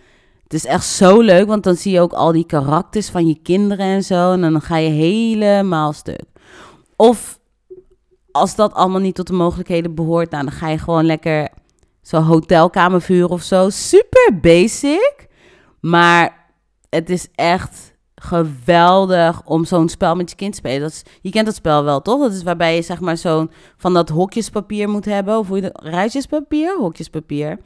het 0.46 0.54
is 0.54 0.64
echt 0.64 0.86
zo 0.86 1.20
leuk, 1.20 1.46
want 1.46 1.64
dan 1.64 1.76
zie 1.76 1.92
je 1.92 2.00
ook 2.00 2.12
al 2.12 2.32
die 2.32 2.46
karakters 2.46 3.08
van 3.08 3.26
je 3.26 3.38
kinderen 3.42 3.86
en 3.86 4.02
zo. 4.02 4.32
En 4.32 4.40
dan 4.40 4.60
ga 4.60 4.76
je 4.76 4.90
helemaal 4.90 5.92
stuk. 5.92 6.24
Of 6.96 7.38
als 8.30 8.54
dat 8.54 8.72
allemaal 8.72 9.00
niet 9.00 9.14
tot 9.14 9.26
de 9.26 9.32
mogelijkheden 9.32 9.94
behoort, 9.94 10.30
nou, 10.30 10.44
dan 10.44 10.52
ga 10.52 10.68
je 10.68 10.78
gewoon 10.78 11.04
lekker 11.04 11.48
zo'n 12.02 12.22
hotelkamervuur 12.22 13.28
of 13.28 13.42
zo. 13.42 13.70
Super 13.70 14.38
basic. 14.40 15.26
Maar 15.80 16.52
het 16.88 17.10
is 17.10 17.28
echt 17.34 17.94
geweldig 18.14 19.42
om 19.44 19.64
zo'n 19.64 19.88
spel 19.88 20.14
met 20.14 20.30
je 20.30 20.36
kind 20.36 20.52
te 20.52 20.58
spelen. 20.58 20.80
Dat 20.80 21.02
je 21.20 21.30
kent 21.30 21.46
dat 21.46 21.54
spel 21.54 21.84
wel, 21.84 22.02
toch? 22.02 22.20
Dat 22.20 22.32
is 22.32 22.42
waarbij 22.42 22.74
je 22.74 22.82
zeg 22.82 23.00
maar 23.00 23.16
zo'n 23.16 23.50
van 23.76 23.94
dat 23.94 24.08
hokjespapier 24.08 24.88
moet 24.88 25.04
hebben. 25.04 25.38
Of 25.38 25.48
hoe 25.48 25.56
je 25.56 25.62
dat? 25.62 26.76
Hokjespapier. 26.78 27.58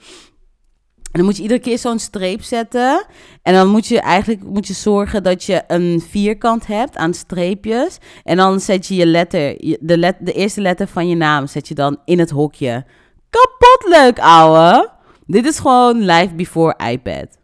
En 1.13 1.19
dan 1.19 1.25
moet 1.25 1.37
je 1.37 1.43
iedere 1.43 1.61
keer 1.61 1.79
zo'n 1.79 1.99
streep 1.99 2.43
zetten. 2.43 3.07
En 3.43 3.55
dan 3.55 3.69
moet 3.69 3.87
je 3.87 4.01
eigenlijk 4.01 4.45
moet 4.45 4.67
je 4.67 4.75
zorgen 4.75 5.23
dat 5.23 5.45
je 5.45 5.63
een 5.67 6.03
vierkant 6.09 6.67
hebt 6.67 6.97
aan 6.97 7.15
streepjes. 7.15 7.99
En 8.25 8.37
dan 8.37 8.61
zet 8.61 8.87
je 8.87 8.95
je 8.95 9.07
letter, 9.07 9.57
de, 9.81 9.99
let, 9.99 10.17
de 10.21 10.33
eerste 10.33 10.61
letter 10.61 10.87
van 10.87 11.09
je 11.09 11.17
naam, 11.17 11.47
zet 11.47 11.69
je 11.69 11.75
dan 11.75 11.97
in 12.05 12.19
het 12.19 12.31
hokje. 12.31 12.85
Kapot 13.31 13.89
leuk, 13.89 14.19
ouwe. 14.19 14.91
Dit 15.27 15.47
is 15.47 15.59
gewoon 15.59 16.05
live 16.05 16.35
before 16.35 16.75
iPad. 16.91 17.39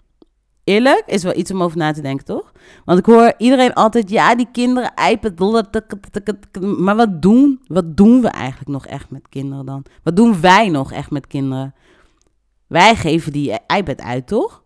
Eerlijk, 0.64 1.02
is 1.06 1.22
wel 1.22 1.36
iets 1.36 1.50
om 1.50 1.62
over 1.62 1.78
na 1.78 1.92
te 1.92 2.00
denken, 2.00 2.24
toch? 2.24 2.52
Want 2.84 2.98
ik 2.98 3.06
hoor 3.06 3.34
iedereen 3.38 3.72
altijd, 3.72 4.10
ja, 4.10 4.34
die 4.34 4.48
kinderen, 4.52 4.92
iPad, 5.10 5.38
maar 6.60 6.96
wat 6.96 7.22
doen, 7.22 7.60
wat 7.66 7.96
doen 7.96 8.20
we 8.20 8.28
eigenlijk 8.28 8.70
nog 8.70 8.86
echt 8.86 9.10
met 9.10 9.28
kinderen 9.28 9.66
dan? 9.66 9.84
Wat 10.02 10.16
doen 10.16 10.40
wij 10.40 10.68
nog 10.68 10.92
echt 10.92 11.10
met 11.10 11.26
kinderen? 11.26 11.74
Wij 12.68 12.96
geven 12.96 13.32
die 13.32 13.58
iPad 13.76 14.00
uit, 14.00 14.26
toch? 14.26 14.62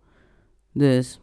Dus 0.72 1.20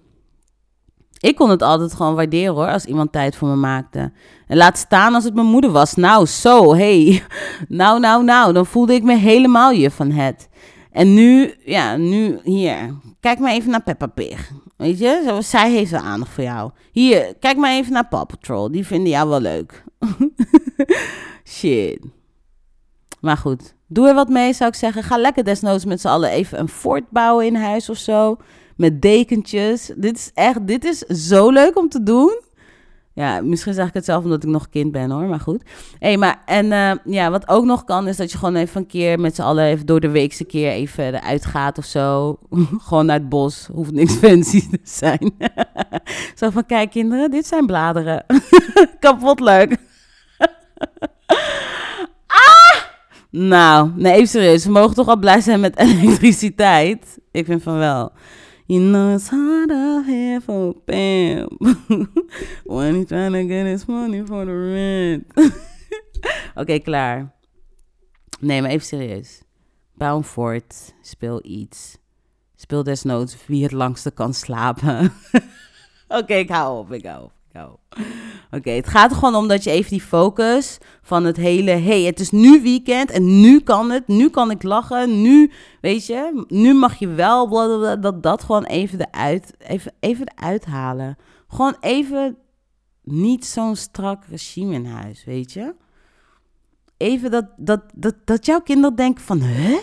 ik 1.19 1.35
kon 1.35 1.49
het 1.49 1.61
altijd 1.61 1.93
gewoon 1.93 2.15
waarderen 2.15 2.53
hoor, 2.53 2.67
als 2.67 2.85
iemand 2.85 3.11
tijd 3.11 3.35
voor 3.35 3.47
me 3.47 3.55
maakte. 3.55 4.11
En 4.47 4.57
laat 4.57 4.77
staan 4.77 5.13
als 5.13 5.23
het 5.23 5.33
mijn 5.33 5.47
moeder 5.47 5.71
was. 5.71 5.95
Nou, 5.95 6.25
zo, 6.25 6.75
hey. 6.75 7.23
Nou, 7.67 7.99
nou, 7.99 8.23
nou. 8.23 8.53
Dan 8.53 8.65
voelde 8.65 8.93
ik 8.93 9.03
me 9.03 9.15
helemaal 9.15 9.71
je 9.71 9.91
van 9.91 10.11
het. 10.11 10.49
En 10.91 11.13
nu, 11.13 11.53
ja, 11.65 11.95
nu 11.95 12.39
hier. 12.43 12.97
Kijk 13.19 13.39
maar 13.39 13.51
even 13.51 13.71
naar 13.71 13.83
Peppa 13.83 14.07
Pig. 14.07 14.51
Weet 14.77 14.99
je, 14.99 15.37
zij 15.39 15.71
heeft 15.71 15.91
wel 15.91 16.01
aandacht 16.01 16.31
voor 16.31 16.43
jou. 16.43 16.71
Hier, 16.91 17.35
kijk 17.39 17.57
maar 17.57 17.71
even 17.71 17.93
naar 17.93 18.07
Paw 18.07 18.25
Patrol. 18.25 18.71
Die 18.71 18.85
vinden 18.85 19.09
jou 19.09 19.29
wel 19.29 19.41
leuk. 19.41 19.83
Shit. 21.43 21.99
Maar 23.19 23.37
goed, 23.37 23.75
doe 23.87 24.07
er 24.07 24.13
wat 24.13 24.29
mee, 24.29 24.53
zou 24.53 24.69
ik 24.69 24.75
zeggen. 24.75 25.03
Ga 25.03 25.17
lekker 25.17 25.43
desnoods 25.43 25.85
met 25.85 26.01
z'n 26.01 26.07
allen 26.07 26.29
even 26.29 26.59
een 26.59 26.69
fort 26.69 27.09
bouwen 27.09 27.45
in 27.45 27.55
huis 27.55 27.89
of 27.89 27.97
zo. 27.97 28.37
Met 28.75 29.01
dekentjes. 29.01 29.91
Dit 29.95 30.17
is 30.17 30.31
echt, 30.33 30.67
dit 30.67 30.83
is 30.85 30.99
zo 30.99 31.49
leuk 31.49 31.77
om 31.77 31.89
te 31.89 32.03
doen. 32.03 32.45
Ja, 33.17 33.41
misschien 33.41 33.73
zeg 33.73 33.87
ik 33.87 33.93
het 33.93 34.05
zelf 34.05 34.23
omdat 34.23 34.43
ik 34.43 34.49
nog 34.49 34.69
kind 34.69 34.91
ben 34.91 35.11
hoor, 35.11 35.25
maar 35.25 35.39
goed. 35.39 35.61
Hey, 35.99 36.17
maar 36.17 36.41
en 36.45 36.65
uh, 36.65 36.91
ja, 37.13 37.31
wat 37.31 37.47
ook 37.47 37.65
nog 37.65 37.83
kan 37.83 38.07
is 38.07 38.17
dat 38.17 38.31
je 38.31 38.37
gewoon 38.37 38.55
even 38.55 38.81
een 38.81 38.87
keer 38.87 39.19
met 39.19 39.35
z'n 39.35 39.41
allen 39.41 39.65
even 39.65 39.85
door 39.85 39.99
de 39.99 40.09
weekse 40.09 40.43
keer 40.43 40.71
even 40.71 41.03
eruit 41.03 41.45
gaat 41.45 41.77
of 41.77 41.85
zo. 41.85 42.39
gewoon 42.87 43.05
naar 43.05 43.19
het 43.19 43.29
bos, 43.29 43.69
hoeft 43.73 43.91
niks 43.91 44.15
fancy 44.23 44.69
te 44.69 44.79
zijn. 44.83 45.33
zo 46.39 46.49
van, 46.49 46.65
kijk 46.65 46.91
kinderen, 46.91 47.31
dit 47.31 47.47
zijn 47.47 47.65
bladeren. 47.65 48.25
Kapot 48.99 49.39
leuk. 49.39 49.77
Nou, 53.29 53.91
nee, 53.95 54.13
even 54.13 54.27
serieus. 54.27 54.65
We 54.65 54.71
mogen 54.71 54.95
toch 54.95 55.07
al 55.07 55.17
blij 55.17 55.41
zijn 55.41 55.59
met 55.59 55.77
elektriciteit? 55.87 57.19
Ik 57.31 57.45
vind 57.45 57.63
van 57.63 57.77
wel. 57.77 58.11
You 58.65 58.81
know 58.81 59.13
it's 59.13 59.29
hard 59.29 59.71
out 59.71 60.05
here 60.05 60.41
for 60.41 60.75
Bam. 60.85 61.57
When 62.75 62.95
he's 62.95 63.05
trying 63.07 63.33
to 63.33 63.47
get 63.47 63.65
his 63.65 63.85
money 63.85 64.25
for 64.25 64.45
the 64.45 64.71
rent. 64.71 65.53
Oké, 66.55 66.79
klaar. 66.79 67.35
Nee, 68.39 68.61
maar 68.61 68.69
even 68.69 68.85
serieus. 68.85 69.41
Bouw 69.93 70.23
fort. 70.23 70.93
Speel 71.01 71.39
iets. 71.43 71.97
Speel 72.55 72.83
desnoods 72.83 73.45
wie 73.45 73.63
het 73.63 73.71
langste 73.71 74.11
kan 74.11 74.33
slapen. 74.33 75.13
Oké, 76.07 76.33
ik 76.33 76.49
hou 76.49 76.79
op, 76.79 76.91
ik 76.91 77.05
hou 77.05 77.23
op. 77.23 77.36
Oké, 78.51 78.69
het 78.69 78.87
gaat 78.87 79.11
er 79.11 79.17
gewoon 79.17 79.35
om 79.35 79.47
dat 79.47 79.63
je 79.63 79.69
even 79.69 79.89
die 79.89 80.01
focus 80.01 80.77
van 81.01 81.23
het 81.23 81.37
hele... 81.37 81.71
hey, 81.71 82.01
het 82.01 82.19
is 82.19 82.31
nu 82.31 82.61
weekend 82.61 83.11
en 83.11 83.41
nu 83.41 83.59
kan 83.59 83.91
het. 83.91 84.07
Nu 84.07 84.29
kan 84.29 84.51
ik 84.51 84.63
lachen. 84.63 85.21
Nu, 85.21 85.51
weet 85.81 86.05
je, 86.05 86.45
nu 86.47 86.73
mag 86.73 86.99
je 86.99 87.07
wel... 87.07 87.49
dat 88.01 88.23
dat 88.23 88.43
gewoon 88.43 88.63
even 88.63 88.99
eruit, 88.99 89.53
even, 89.57 89.93
even 89.99 90.33
eruit 90.35 90.65
halen. 90.65 91.17
Gewoon 91.47 91.75
even 91.79 92.37
niet 93.03 93.45
zo'n 93.45 93.75
strak 93.75 94.25
regime 94.29 94.73
in 94.73 94.85
huis, 94.85 95.23
weet 95.25 95.53
je? 95.53 95.75
Even 96.97 97.31
dat, 97.31 97.45
dat, 97.57 97.81
dat, 97.93 98.15
dat 98.25 98.45
jouw 98.45 98.61
kinderen 98.61 98.95
denken 98.95 99.23
van... 99.23 99.41
Huh? 99.41 99.77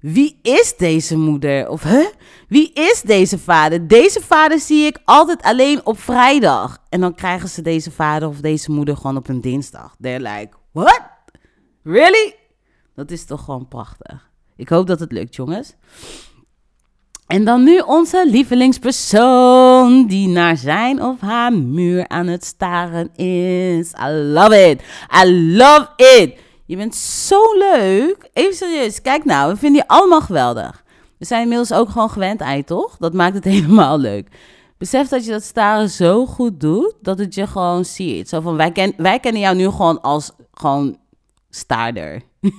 Wie 0.00 0.38
is 0.42 0.74
deze 0.76 1.16
moeder? 1.16 1.68
Of 1.68 1.82
huh? 1.82 2.06
Wie 2.48 2.72
is 2.72 3.02
deze 3.02 3.38
vader? 3.38 3.88
Deze 3.88 4.20
vader 4.20 4.58
zie 4.58 4.86
ik 4.86 4.98
altijd 5.04 5.42
alleen 5.42 5.86
op 5.86 5.98
vrijdag. 5.98 6.78
En 6.88 7.00
dan 7.00 7.14
krijgen 7.14 7.48
ze 7.48 7.62
deze 7.62 7.90
vader 7.90 8.28
of 8.28 8.40
deze 8.40 8.70
moeder 8.70 8.96
gewoon 8.96 9.16
op 9.16 9.28
een 9.28 9.40
dinsdag. 9.40 9.96
They're 10.00 10.20
like, 10.22 10.56
what? 10.72 11.02
Really? 11.82 12.34
Dat 12.94 13.10
is 13.10 13.24
toch 13.24 13.44
gewoon 13.44 13.68
prachtig. 13.68 14.30
Ik 14.56 14.68
hoop 14.68 14.86
dat 14.86 15.00
het 15.00 15.12
lukt, 15.12 15.34
jongens. 15.34 15.74
En 17.26 17.44
dan 17.44 17.64
nu 17.64 17.78
onze 17.78 18.28
lievelingspersoon 18.30 20.06
die 20.06 20.28
naar 20.28 20.56
zijn 20.56 21.02
of 21.02 21.20
haar 21.20 21.52
muur 21.52 22.08
aan 22.08 22.26
het 22.26 22.44
staren 22.44 23.14
is. 23.16 23.92
I 24.06 24.10
love 24.10 24.68
it. 24.70 24.82
I 25.24 25.54
love 25.56 25.88
it. 25.96 26.38
Je 26.68 26.76
bent 26.76 26.94
zo 26.94 27.58
leuk. 27.58 28.28
Even 28.32 28.54
serieus, 28.54 29.02
kijk 29.02 29.24
nou, 29.24 29.52
we 29.52 29.58
vinden 29.58 29.80
je 29.80 29.88
allemaal 29.88 30.20
geweldig. 30.20 30.84
We 31.18 31.24
zijn 31.24 31.42
inmiddels 31.42 31.72
ook 31.72 31.88
gewoon 31.88 32.10
gewend 32.10 32.42
aan 32.42 32.56
je, 32.56 32.64
toch? 32.64 32.96
Dat 32.96 33.12
maakt 33.12 33.34
het 33.34 33.44
helemaal 33.54 33.98
leuk. 33.98 34.28
Besef 34.78 35.08
dat 35.08 35.24
je 35.24 35.30
dat 35.30 35.42
staren 35.42 35.90
zo 35.90 36.26
goed 36.26 36.60
doet, 36.60 36.94
dat 37.02 37.18
het 37.18 37.34
je 37.34 37.46
gewoon 37.46 37.84
ziet. 37.84 38.28
Zo 38.28 38.40
van, 38.40 38.56
wij, 38.56 38.72
ken, 38.72 38.94
wij 38.96 39.20
kennen 39.20 39.40
jou 39.40 39.56
nu 39.56 39.70
gewoon 39.70 40.00
als 40.00 40.30
gewoon 40.52 40.98
staarder. 41.50 42.22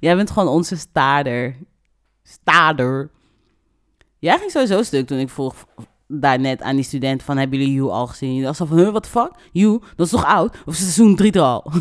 Jij 0.00 0.16
bent 0.16 0.30
gewoon 0.30 0.48
onze 0.48 0.76
staarder. 0.76 1.56
Staarder. 2.22 3.10
Jij 4.18 4.38
ging 4.38 4.50
sowieso 4.50 4.82
stuk 4.82 5.06
toen 5.06 5.18
ik 5.18 5.30
vroeg 5.30 5.54
daar 6.06 6.40
net 6.40 6.62
aan 6.62 6.74
die 6.74 6.84
student 6.84 7.22
van, 7.22 7.36
hebben 7.36 7.58
jullie 7.58 7.74
You 7.74 7.90
al 7.90 8.06
gezien? 8.06 8.42
Dacht 8.42 8.56
zo 8.56 8.64
van, 8.64 8.78
huh, 8.78 8.90
what 8.90 9.02
the 9.02 9.08
fuck? 9.08 9.30
You, 9.52 9.80
dat 9.96 10.06
is 10.06 10.12
toch 10.12 10.24
oud? 10.24 10.56
Of 10.66 10.74
seizoen 10.74 11.16
3 11.16 11.32
er 11.32 11.40
al? 11.40 11.72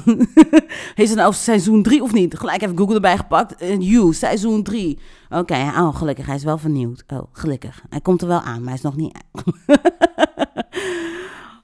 Heeft 0.95 1.09
het 1.09 1.19
nou 1.19 1.33
seizoen 1.33 1.83
3 1.83 2.03
of 2.03 2.13
niet? 2.13 2.39
Gelijk 2.39 2.61
even 2.61 2.77
Google 2.77 2.95
erbij 2.95 3.17
gepakt. 3.17 3.61
Uh, 3.61 3.79
you, 3.79 4.13
seizoen 4.13 4.63
3. 4.63 4.99
Oké, 5.29 5.53
oh, 5.53 5.95
gelukkig, 5.95 6.25
hij 6.25 6.35
is 6.35 6.43
wel 6.43 6.57
vernieuwd. 6.57 7.03
Oh, 7.07 7.23
gelukkig. 7.31 7.81
Hij 7.89 8.01
komt 8.01 8.21
er 8.21 8.27
wel 8.27 8.41
aan, 8.41 8.59
maar 8.59 8.67
hij 8.67 8.73
is 8.73 8.81
nog 8.81 8.95
niet 8.95 9.17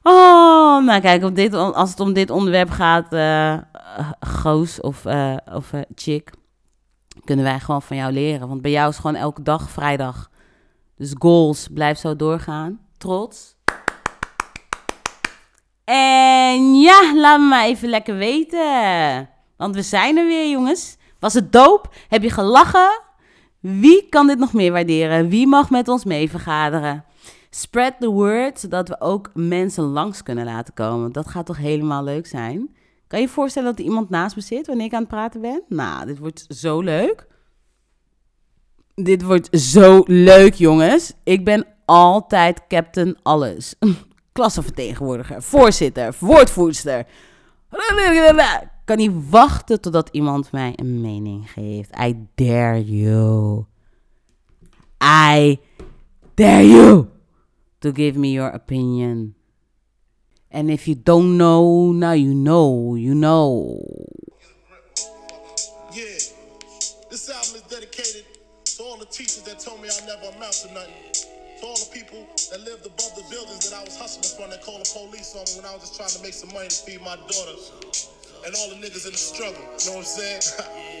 oh, 0.02 0.84
nou 0.84 1.00
kijk, 1.00 1.24
op 1.24 1.34
dit, 1.34 1.54
als 1.54 1.90
het 1.90 2.00
om 2.00 2.12
dit 2.12 2.30
onderwerp 2.30 2.70
gaat, 2.70 3.12
uh, 3.12 3.58
goos 4.20 4.80
of, 4.80 5.04
of 5.52 5.70
chick, 5.94 6.30
kunnen 7.24 7.44
wij 7.44 7.60
gewoon 7.60 7.82
van 7.82 7.96
jou 7.96 8.12
leren. 8.12 8.48
Want 8.48 8.62
bij 8.62 8.70
jou 8.70 8.90
is 8.90 8.96
gewoon 8.96 9.16
elke 9.16 9.42
dag 9.42 9.70
vrijdag. 9.70 10.29
Dus 11.00 11.14
goals, 11.18 11.68
blijf 11.74 11.98
zo 11.98 12.16
doorgaan. 12.16 12.80
Trots. 12.98 13.56
En 15.84 16.74
ja, 16.74 17.14
laat 17.14 17.40
me 17.40 17.46
maar 17.46 17.64
even 17.64 17.88
lekker 17.88 18.16
weten. 18.16 19.28
Want 19.56 19.74
we 19.74 19.82
zijn 19.82 20.16
er 20.16 20.26
weer, 20.26 20.50
jongens. 20.50 20.96
Was 21.18 21.34
het 21.34 21.52
doop? 21.52 21.94
Heb 22.08 22.22
je 22.22 22.30
gelachen? 22.30 23.00
Wie 23.60 24.08
kan 24.08 24.26
dit 24.26 24.38
nog 24.38 24.52
meer 24.52 24.72
waarderen? 24.72 25.28
Wie 25.28 25.46
mag 25.46 25.70
met 25.70 25.88
ons 25.88 26.04
mee 26.04 26.30
vergaderen? 26.30 27.04
Spread 27.50 27.94
the 28.00 28.08
word, 28.08 28.60
zodat 28.60 28.88
we 28.88 29.00
ook 29.00 29.30
mensen 29.34 29.84
langs 29.84 30.22
kunnen 30.22 30.44
laten 30.44 30.74
komen. 30.74 31.12
Dat 31.12 31.28
gaat 31.28 31.46
toch 31.46 31.58
helemaal 31.58 32.04
leuk 32.04 32.26
zijn? 32.26 32.76
Kan 33.06 33.18
je 33.18 33.26
je 33.26 33.32
voorstellen 33.32 33.68
dat 33.68 33.78
er 33.78 33.84
iemand 33.84 34.10
naast 34.10 34.36
me 34.36 34.42
zit 34.42 34.66
wanneer 34.66 34.86
ik 34.86 34.94
aan 34.94 35.00
het 35.00 35.08
praten 35.08 35.40
ben? 35.40 35.62
Nou, 35.68 36.06
dit 36.06 36.18
wordt 36.18 36.44
zo 36.48 36.80
leuk. 36.80 37.26
Dit 39.02 39.22
wordt 39.22 39.60
zo 39.60 40.02
leuk, 40.06 40.54
jongens. 40.54 41.12
Ik 41.22 41.44
ben 41.44 41.66
altijd 41.84 42.66
captain 42.68 43.18
alles. 43.22 43.74
Klassenvertegenwoordiger, 44.32 45.42
voorzitter, 45.42 46.14
woordvoerster. 46.18 47.06
Kan 48.84 48.96
niet 48.96 49.30
wachten 49.30 49.80
totdat 49.80 50.08
iemand 50.12 50.52
mij 50.52 50.72
een 50.76 51.00
mening 51.00 51.50
geeft. 51.50 51.90
I 52.00 52.26
dare 52.34 52.84
you. 52.84 53.64
I 55.02 55.58
dare 56.34 56.68
you 56.68 57.06
to 57.78 57.90
give 57.92 58.18
me 58.18 58.30
your 58.30 58.54
opinion. 58.54 59.34
And 60.50 60.68
if 60.68 60.84
you 60.84 61.00
don't 61.02 61.36
know, 61.36 61.92
now 61.92 62.12
you 62.12 62.34
know, 62.34 62.96
you 62.96 63.14
know. 63.14 63.80
Yeah, 65.92 66.18
this 67.08 67.30
album 67.30 67.54
is 67.54 67.62
dedicated 67.68 68.29
the 69.00 69.06
teachers 69.06 69.40
that 69.48 69.58
told 69.58 69.80
me 69.80 69.88
I 69.88 69.96
never 70.04 70.28
amount 70.36 70.52
to 70.60 70.68
nothing. 70.76 70.92
To 71.16 71.64
all 71.64 71.80
the 71.80 71.88
people 71.88 72.20
that 72.52 72.60
lived 72.68 72.84
above 72.84 73.12
the 73.16 73.24
buildings 73.32 73.64
that 73.72 73.80
I 73.80 73.80
was 73.80 73.96
hustling 73.96 74.28
from 74.36 74.52
that 74.52 74.60
called 74.60 74.84
the 74.84 74.92
police 74.92 75.32
on 75.32 75.48
me 75.48 75.64
when 75.64 75.64
I 75.64 75.72
was 75.72 75.88
just 75.88 75.96
trying 75.96 76.12
to 76.12 76.20
make 76.20 76.36
some 76.36 76.52
money 76.52 76.68
to 76.68 76.80
feed 76.84 77.00
my 77.00 77.16
daughter. 77.24 77.56
And 78.44 78.52
all 78.56 78.68
the 78.72 78.80
niggas 78.80 79.04
in 79.08 79.12
the 79.12 79.20
struggle, 79.20 79.60
you 79.60 79.84
know 79.88 80.00
what 80.00 80.08
I'm 80.08 80.16
saying? 80.20 80.40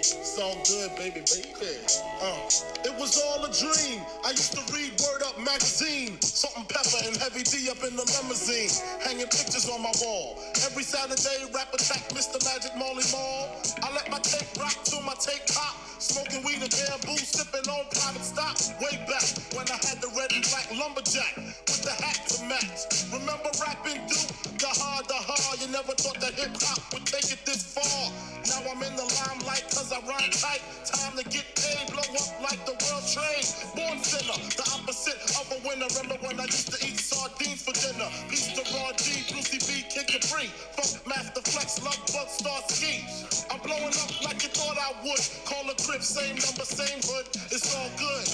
it's 0.00 0.36
all 0.40 0.56
good, 0.64 0.96
baby, 0.96 1.24
baby. 1.28 1.76
Uh, 2.24 2.88
it 2.88 2.92
was 2.96 3.20
all 3.20 3.44
a 3.44 3.52
dream. 3.52 4.00
I 4.24 4.32
used 4.32 4.56
to 4.56 4.64
read 4.72 4.96
Word 5.04 5.24
Up 5.28 5.36
magazine, 5.36 6.20
Salt 6.24 6.56
and 6.56 6.68
Pepper 6.68 7.04
and 7.04 7.16
Heavy 7.20 7.44
D 7.44 7.68
up 7.68 7.84
in 7.84 7.96
the 7.96 8.04
limousine, 8.16 8.72
hanging 9.04 9.28
pictures 9.28 9.68
on 9.68 9.80
my 9.84 9.92
wall. 10.00 10.40
Every 10.64 10.84
Saturday, 10.84 11.48
rap 11.52 11.72
attack, 11.72 12.08
Mr. 12.16 12.40
Magic 12.48 12.72
Molly 12.80 13.04
Mall. 13.12 13.60
I 13.84 13.92
let 13.92 14.08
my 14.08 14.20
tape 14.24 14.48
rock 14.56 14.76
till 14.88 15.04
my 15.04 15.16
tape 15.20 15.44
pop. 15.52 15.89
Smoking 16.10 16.42
weed 16.42 16.58
and 16.58 16.74
bamboo, 16.74 17.14
sipping 17.22 17.70
on 17.70 17.86
private 17.94 18.26
stock. 18.26 18.58
Way 18.82 18.98
back 19.06 19.22
when 19.54 19.62
I 19.70 19.78
had 19.78 20.02
the 20.02 20.10
red 20.18 20.34
and 20.34 20.42
black 20.50 20.66
lumberjack 20.74 21.38
with 21.38 21.86
the 21.86 21.94
hat 22.02 22.26
to 22.34 22.50
match. 22.50 22.90
Remember 23.14 23.46
rapping 23.62 24.02
Duke? 24.10 24.34
The 24.58 24.74
hard, 24.74 25.06
the 25.06 25.14
hard. 25.14 25.62
You 25.62 25.70
never 25.70 25.94
thought 25.94 26.18
that 26.18 26.34
hip 26.34 26.50
hop 26.58 26.82
would 26.90 27.06
take 27.06 27.30
it 27.30 27.46
this 27.46 27.62
far. 27.62 28.10
Now 28.50 28.58
I'm 28.74 28.82
in 28.82 28.90
the 28.98 29.06
limelight 29.22 29.70
cause 29.70 29.94
I 29.94 30.02
rhyme 30.02 30.34
tight. 30.34 30.58
Time 30.82 31.14
to 31.14 31.22
get 31.30 31.46
paid, 31.54 31.86
blow 31.94 32.02
up 32.02 32.30
like 32.42 32.58
the 32.66 32.74
world 32.74 33.06
trade. 33.06 33.46
Born 33.78 34.02
sinner, 34.02 34.34
the 34.58 34.66
opposite 34.74 35.20
of 35.38 35.46
a 35.54 35.58
winner. 35.62 35.86
Remember 35.94 36.18
when 36.26 36.42
I 36.42 36.50
used 36.50 36.74
to 36.74 36.78
eat 36.82 36.98
sardines 36.98 37.62
for 37.62 37.70
dinner? 37.78 38.10
Peace 38.26 38.50
to 38.58 38.66
Raw 38.74 38.90
G, 38.98 39.22
Brucey 39.30 39.62
B, 39.62 39.86
Kid 39.86 40.10
Capri. 40.10 40.50
Funk 40.74 41.06
Master 41.06 41.42
Flex, 41.54 41.78
Love 41.86 42.02
Bug, 42.10 42.26
Star 42.26 42.58
Ski. 42.66 43.06
I'm 43.50 43.62
blowing 43.62 43.94
up 43.94 44.10
like 44.26 44.42
you 44.42 44.50
thought 44.50 44.78
I 44.78 44.90
would. 45.06 45.22
Call 45.44 45.59
crib, 45.90 46.02
same 46.02 46.36
number, 46.36 46.64
same 46.64 47.00
hood. 47.02 47.26
It's 47.50 47.74
all 47.74 47.90
good. 47.98 48.26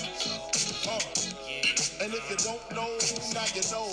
Uh. 0.89 1.01
And 2.05 2.13
if 2.13 2.29
you 2.29 2.37
don't 2.45 2.61
know, 2.77 2.93
now 3.33 3.49
you 3.57 3.65
know, 3.73 3.89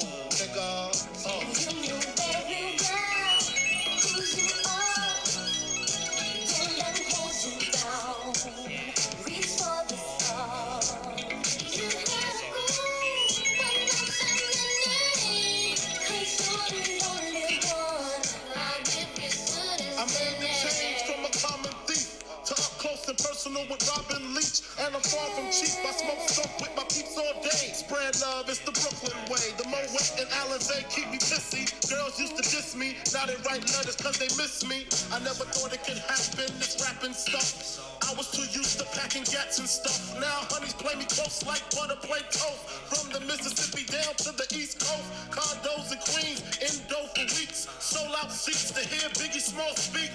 Alizé 30.53 30.87
keep 30.93 31.09
me 31.09 31.17
pissy. 31.17 31.65
Girls 31.89 32.19
used 32.19 32.37
to 32.37 32.43
diss 32.43 32.75
me. 32.75 32.95
Now 33.11 33.25
they 33.25 33.33
write 33.41 33.65
letters 33.73 33.95
cause 33.95 34.19
they 34.19 34.29
miss 34.37 34.63
me. 34.69 34.85
I 35.11 35.17
never 35.19 35.45
thought 35.49 35.73
it 35.73 35.83
could 35.83 35.97
happen, 35.97 36.45
this 36.61 36.77
rapping 36.77 37.15
stuff. 37.15 37.81
I 38.05 38.13
was 38.13 38.29
too 38.29 38.45
used 38.53 38.72
packing 39.13 39.31
gats 39.31 39.59
and 39.59 39.67
stuff. 39.69 40.19
Now 40.19 40.41
honeys 40.49 40.73
play 40.73 40.95
me 40.95 41.05
close 41.05 41.45
like 41.45 41.61
butter 41.75 41.99
play 42.01 42.21
toast. 42.31 42.65
From 42.89 43.11
the 43.13 43.19
Mississippi 43.25 43.85
down 43.85 44.13
to 44.25 44.31
the 44.33 44.47
East 44.55 44.79
Coast. 44.81 45.05
Condos 45.29 45.93
in 45.93 46.01
Queens, 46.09 46.41
indo 46.61 47.05
for 47.13 47.27
weeks. 47.37 47.69
Sold 47.79 48.15
out 48.17 48.31
seats 48.31 48.71
to 48.71 48.81
hear 48.81 49.09
Biggie 49.21 49.41
Small 49.41 49.75
speak. 49.75 50.09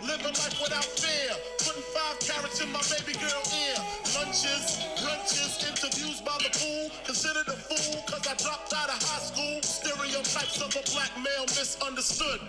Living 0.00 0.32
life 0.32 0.56
without 0.62 0.84
fear. 0.84 1.36
Putting 1.60 1.84
five 1.92 2.16
carrots 2.20 2.60
in 2.60 2.72
my 2.72 2.80
baby 2.88 3.12
girl 3.20 3.42
ear. 3.52 3.78
Lunches, 4.16 4.80
brunches, 4.96 5.60
interviews 5.68 6.20
by 6.20 6.36
the 6.40 6.50
pool. 6.56 6.90
Considered 7.04 7.48
a 7.48 7.56
fool, 7.68 8.00
cause 8.08 8.24
I 8.24 8.34
dropped 8.40 8.72
out 8.72 8.88
of 8.88 9.00
high 9.02 9.24
school, 9.28 9.60
stereotypes 9.62 10.60
of 10.60 10.72
a 10.72 10.82
black 10.92 11.12
male 11.20 11.44
misunderstood. 11.52 12.40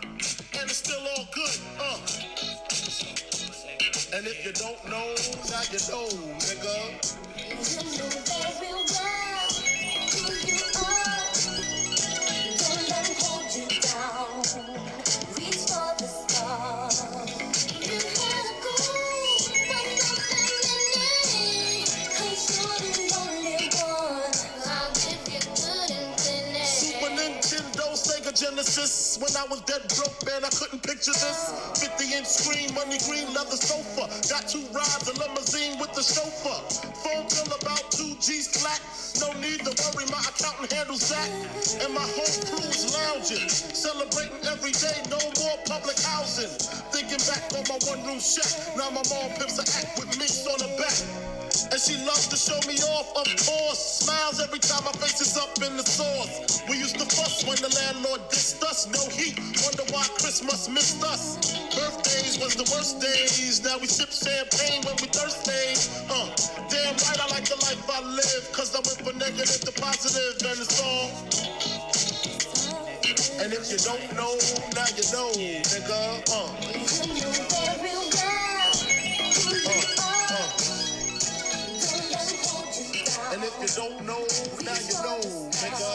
And 0.55 0.63
it's 0.69 0.77
still 0.79 1.01
all 1.17 1.27
good, 1.33 1.57
uh. 1.79 2.58
And 4.11 4.25
if 4.25 4.43
you 4.43 4.51
don't 4.53 4.83
know, 4.89 5.13
now 5.51 5.61
you 5.69 5.79
know, 5.91 6.07
nigga. 6.39 7.09
Genesis. 28.39 29.19
When 29.19 29.35
I 29.35 29.43
was 29.51 29.59
dead 29.67 29.83
broke, 29.99 30.15
man, 30.23 30.47
I 30.47 30.49
couldn't 30.55 30.79
picture 30.79 31.11
this. 31.11 31.51
50 31.75 32.15
inch 32.15 32.25
screen, 32.25 32.73
money 32.73 32.95
green, 33.03 33.27
leather 33.35 33.59
sofa. 33.59 34.07
Got 34.31 34.47
two 34.47 34.63
rides, 34.71 35.11
a 35.11 35.13
limousine 35.19 35.75
with 35.75 35.91
the 35.91 35.99
chauffeur. 35.99 36.63
Phone 37.03 37.27
bill 37.27 37.51
about 37.59 37.91
2 37.91 38.15
G's 38.23 38.47
flat. 38.47 38.79
No 39.19 39.35
need 39.43 39.59
to 39.67 39.75
worry, 39.99 40.11
my 40.11 40.19
accountant 40.19 40.71
handles 40.71 41.09
that. 41.09 41.29
And 41.83 41.93
my 41.93 42.01
whole 42.01 42.35
crew's 42.47 42.93
lounging. 42.93 43.49
Celebrating 43.49 44.45
every 44.47 44.71
day, 44.71 44.95
no 45.09 45.19
more 45.39 45.57
public 45.67 45.99
housing. 45.99 46.51
Thinking 46.91 47.19
back 47.27 47.43
on 47.55 47.63
my 47.67 47.79
one 47.87 48.05
room 48.07 48.19
shack. 48.19 48.49
Now 48.77 48.89
my 48.89 49.03
mom 49.11 49.29
pimps 49.37 49.59
a 49.59 49.65
act 49.77 49.99
with 49.99 50.17
minks 50.17 50.47
on 50.47 50.59
her 50.59 50.73
back. 50.77 50.95
And 51.71 51.81
she 51.81 51.97
loves 52.05 52.27
to 52.29 52.37
show 52.37 52.59
me 52.67 52.77
off, 52.97 53.09
of 53.17 53.27
course. 53.45 54.05
Smiles 54.05 54.39
every 54.41 54.59
time 54.59 54.83
my 54.85 54.93
face 55.01 55.21
is 55.21 55.37
up 55.37 55.53
in 55.61 55.77
the 55.77 55.83
sauce. 55.83 56.63
We 56.69 56.77
used 56.77 56.97
to 56.99 57.05
fuss 57.05 57.45
when 57.45 57.57
the 57.57 57.69
landlord 57.73 58.21
dissed 58.29 58.61
us. 58.63 58.87
No 58.89 59.01
heat, 59.13 59.37
wonder 59.65 59.85
why 59.93 60.05
Christmas 60.21 60.69
missed 60.69 61.03
us. 61.03 61.37
Birthdays 61.73 62.37
was 62.37 62.55
the 62.55 62.65
worst 62.73 63.01
days. 63.01 63.63
Now 63.63 63.77
we 63.77 63.87
sip 63.87 64.09
champagne 64.09 64.81
when 64.85 64.97
we 65.01 65.09
thirsty. 65.09 65.73
Uh, 66.09 66.29
damn 66.69 66.93
right, 66.93 67.19
I 67.21 67.27
like 67.33 67.45
the 67.49 67.57
life 67.65 67.81
I 67.89 68.01
live. 68.05 68.43
Cause 68.53 68.73
I 68.73 68.81
went 68.85 69.01
from 69.01 69.17
negative 69.17 69.61
to 69.65 69.73
positive, 69.73 69.88
and 69.93 70.59
it's 70.61 70.81
all. 70.83 71.09
And 73.41 73.53
if 73.53 73.71
you 73.71 73.77
don't 73.79 74.15
know, 74.15 74.35
now 74.75 74.85
you 74.95 75.05
know, 75.13 75.31
nigga. 75.33 76.01
Uh, 76.31 76.49
You 76.63 77.21
know 77.21 77.31
very 77.51 77.95
well 78.13 78.73
who 79.33 79.55
you 79.55 79.69
are. 79.69 80.33
uh. 80.33 80.49
Don't 81.69 82.11
let 82.11 82.33
'em 82.33 82.39
hold 82.45 82.75
you 82.77 83.05
down. 83.05 83.33
And 83.33 83.43
if 83.43 83.55
you 83.61 83.69
don't 83.75 83.99
know, 84.05 84.23
now 84.65 84.79
you 84.89 84.97
know, 85.05 85.21
nigga. 85.61 85.93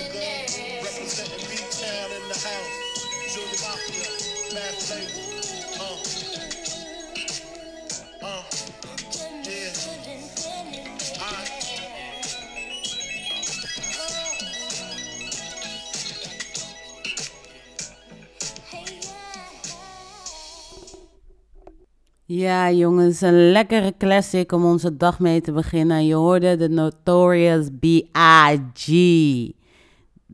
Ja, 22.26 22.72
jongens, 22.72 23.22
een 23.22 23.52
lekkere 23.52 23.94
classic 23.98 24.52
om 24.52 24.66
onze 24.66 24.98
dag 24.98 25.20
mee 25.20 25.42
te 25.42 25.52
beginnen. 25.52 26.06
Je 26.06 26.14
hoorde 26.14 26.56
de 26.56 26.70
Notorious 26.70 27.68
B.I.G. 27.80 28.88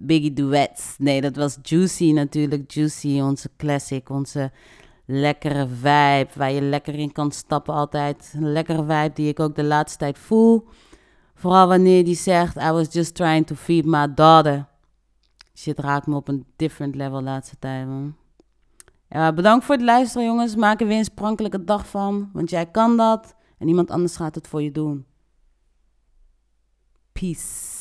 Biggie 0.02 0.34
Duets. 0.34 0.96
Nee, 0.98 1.22
dat 1.22 1.36
was 1.36 1.58
Juicy 1.62 2.12
natuurlijk. 2.12 2.72
Juicy, 2.72 3.20
onze 3.20 3.50
classic, 3.58 4.10
onze 4.10 4.52
lekkere 5.06 5.68
vibe. 5.68 6.30
Waar 6.36 6.52
je 6.52 6.62
lekker 6.62 6.96
in 6.96 7.12
kan 7.12 7.32
stappen 7.32 7.74
altijd. 7.74 8.34
Een 8.36 8.52
lekkere 8.52 8.82
vibe 8.82 9.12
die 9.14 9.28
ik 9.28 9.40
ook 9.40 9.56
de 9.56 9.64
laatste 9.64 9.98
tijd 9.98 10.18
voel. 10.18 10.68
Vooral 11.36 11.68
wanneer 11.68 12.06
die 12.06 12.16
zegt, 12.16 12.56
I 12.56 12.72
was 12.72 12.88
just 12.94 13.16
trying 13.16 13.48
to 13.48 13.56
feed 13.56 13.86
my 13.86 14.14
daughter. 14.14 14.68
Shit 15.54 15.80
raakt 15.80 16.08
me 16.08 16.16
op 16.16 16.28
een 16.28 16.46
different 16.56 16.96
level 16.96 17.18
de 17.18 17.24
laatste 17.24 17.56
tijd. 17.60 17.88
Ja, 19.10 19.34
bedankt 19.34 19.66
voor 19.66 19.76
het 19.76 19.84
luisteren, 19.84 20.28
jongens. 20.28 20.56
Maak 20.56 20.82
er 20.82 20.88
weer 20.88 20.98
een 20.98 21.04
sprankelijke 21.04 21.64
dag 21.64 21.88
van. 21.88 22.30
Want 22.34 22.50
jij 22.50 22.66
kan 22.66 22.98
dat. 22.98 23.36
En 23.58 23.68
iemand 23.68 23.92
anders 23.92 24.16
gaat 24.16 24.36
het 24.36 24.48
voor 24.48 24.62
je 24.62 24.72
doen. 24.72 25.06
Peace. 27.12 27.79